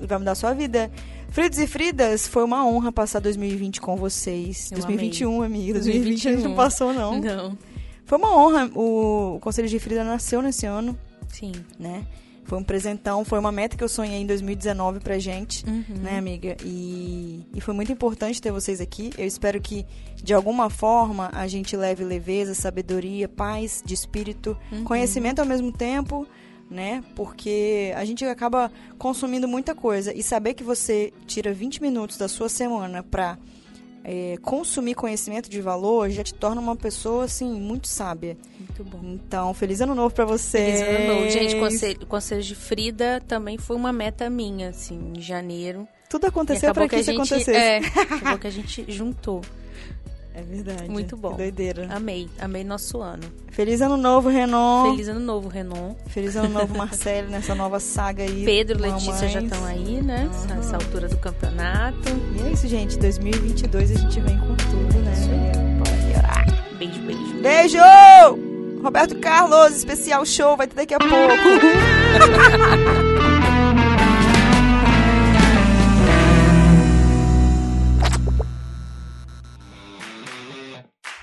E 0.01 0.07
vai 0.07 0.19
mudar 0.19 0.33
a 0.33 0.35
sua 0.35 0.55
vida. 0.55 0.91
Fridos 1.31 1.59
e 1.59 1.67
Fridas, 1.67 2.27
foi 2.27 2.45
uma 2.45 2.67
honra 2.67 2.91
passar 2.91 3.21
2020 3.21 3.81
com 3.81 3.97
vocês. 3.97 4.71
Eu 4.71 4.79
2021, 4.79 5.43
amei. 5.43 5.47
amiga. 5.47 5.73
2020 5.75 6.23
2021. 6.23 6.49
não 6.49 6.57
passou, 6.57 6.93
não. 6.93 7.21
Não. 7.21 7.59
Foi 8.05 8.19
uma 8.19 8.37
honra. 8.37 8.71
O 8.75 9.39
Conselho 9.41 9.69
de 9.69 9.79
Frida 9.79 10.03
nasceu 10.03 10.41
nesse 10.41 10.65
ano. 10.65 10.99
Sim. 11.29 11.53
Né? 11.79 12.05
Foi 12.49 12.59
um 12.59 12.65
presentão, 12.65 13.27
foi 13.27 13.39
uma 13.39 13.53
meta 13.53 13.77
que 13.77 13.85
eu 13.85 13.89
sonhei 13.91 14.23
em 14.23 14.27
2019 14.27 15.01
pra 15.01 15.19
gente, 15.19 15.67
uhum. 15.67 15.85
né, 16.03 16.17
amiga? 16.17 16.57
E, 16.65 17.47
e 17.55 17.61
foi 17.61 17.75
muito 17.75 17.93
importante 17.93 18.41
ter 18.41 18.51
vocês 18.51 18.81
aqui. 18.81 19.11
Eu 19.19 19.27
espero 19.27 19.61
que, 19.61 19.85
de 20.17 20.33
alguma 20.33 20.71
forma, 20.71 21.29
a 21.35 21.47
gente 21.47 21.77
leve 21.77 22.03
leveza, 22.03 22.55
sabedoria, 22.55 23.29
paz 23.29 23.83
de 23.85 23.93
espírito, 23.93 24.57
uhum. 24.73 24.83
conhecimento 24.83 25.41
ao 25.41 25.45
mesmo 25.45 25.71
tempo, 25.71 26.27
né? 26.71 27.03
Porque 27.15 27.93
a 27.97 28.05
gente 28.05 28.25
acaba 28.25 28.71
consumindo 28.99 29.49
muita 29.49 29.75
coisa. 29.75 30.13
E 30.15 30.23
saber 30.23 30.55
que 30.55 30.63
você 30.63 31.13
tira 31.27 31.53
20 31.53 31.81
minutos 31.81 32.17
da 32.17 32.29
sua 32.29 32.49
semana 32.49 33.03
pra 33.03 33.39
é, 34.05 34.39
consumir 34.41 34.95
conhecimento 34.95 35.51
de 35.51 35.61
valor 35.61 36.09
já 36.11 36.23
te 36.23 36.33
torna 36.33 36.61
uma 36.61 36.77
pessoa, 36.77 37.25
assim, 37.25 37.61
muito 37.61 37.89
sábia. 37.89 38.37
Muito 38.59 38.85
bom. 38.85 39.01
Então, 39.05 39.53
feliz 39.53 39.81
ano 39.81 39.95
novo 39.95 40.15
para 40.15 40.25
você. 40.25 40.59
Feliz 40.59 40.81
ano 40.83 41.15
novo. 41.15 41.31
Gente, 41.31 41.57
conselho, 41.57 42.07
conselho 42.07 42.43
de 42.43 42.55
Frida 42.55 43.23
também 43.27 43.59
foi 43.59 43.77
uma 43.77 43.93
meta 43.93 44.31
minha, 44.31 44.71
assim, 44.71 45.13
em 45.15 45.21
janeiro. 45.21 45.87
Tudo 46.09 46.27
aconteceu 46.27 46.73
para 46.73 46.89
que, 46.89 46.97
que 46.97 47.03
isso 47.03 47.13
gente, 47.13 47.21
acontecesse. 47.21 47.55
É, 47.55 47.79
acabou 48.17 48.39
que 48.39 48.47
a 48.47 48.51
gente 48.51 48.85
juntou. 48.89 49.43
É 50.35 50.43
verdade. 50.43 50.89
Muito 50.89 51.17
bom. 51.17 51.31
Que 51.31 51.39
doideira. 51.39 51.89
Amei. 51.91 52.29
Amei 52.39 52.63
nosso 52.63 53.01
ano. 53.01 53.25
Feliz 53.51 53.81
ano 53.81 53.97
novo, 53.97 54.29
Renan. 54.29 54.91
Feliz 54.91 55.09
ano 55.09 55.21
novo, 55.21 55.49
Renan. 55.49 55.97
Feliz 56.07 56.37
ano 56.37 56.49
novo, 56.49 56.77
Marcelo, 56.79 57.29
nessa 57.29 57.55
nova 57.55 57.81
saga 57.81 58.23
aí. 58.23 58.45
Pedro 58.45 58.79
e 58.79 58.83
Letícia 58.83 59.29
já 59.29 59.41
estão 59.41 59.65
aí, 59.65 60.01
né? 60.01 60.31
Uhum. 60.33 60.57
Nessa 60.57 60.77
altura 60.77 61.09
do 61.09 61.17
campeonato. 61.17 62.09
E 62.37 62.47
é 62.47 62.53
isso, 62.53 62.69
gente. 62.69 62.99
2022 62.99 63.91
a 63.91 63.95
gente 63.95 64.21
vem 64.21 64.39
com 64.39 64.55
tudo, 64.55 64.99
né? 65.01 65.13
Beijo, 66.79 67.01
beijo. 67.01 67.43
Beijo! 67.43 67.79
Roberto 68.83 69.19
Carlos, 69.19 69.77
especial 69.77 70.25
show, 70.25 70.57
vai 70.57 70.69
ter 70.69 70.77
daqui 70.77 70.95
a 70.95 70.99
pouco. 70.99 71.19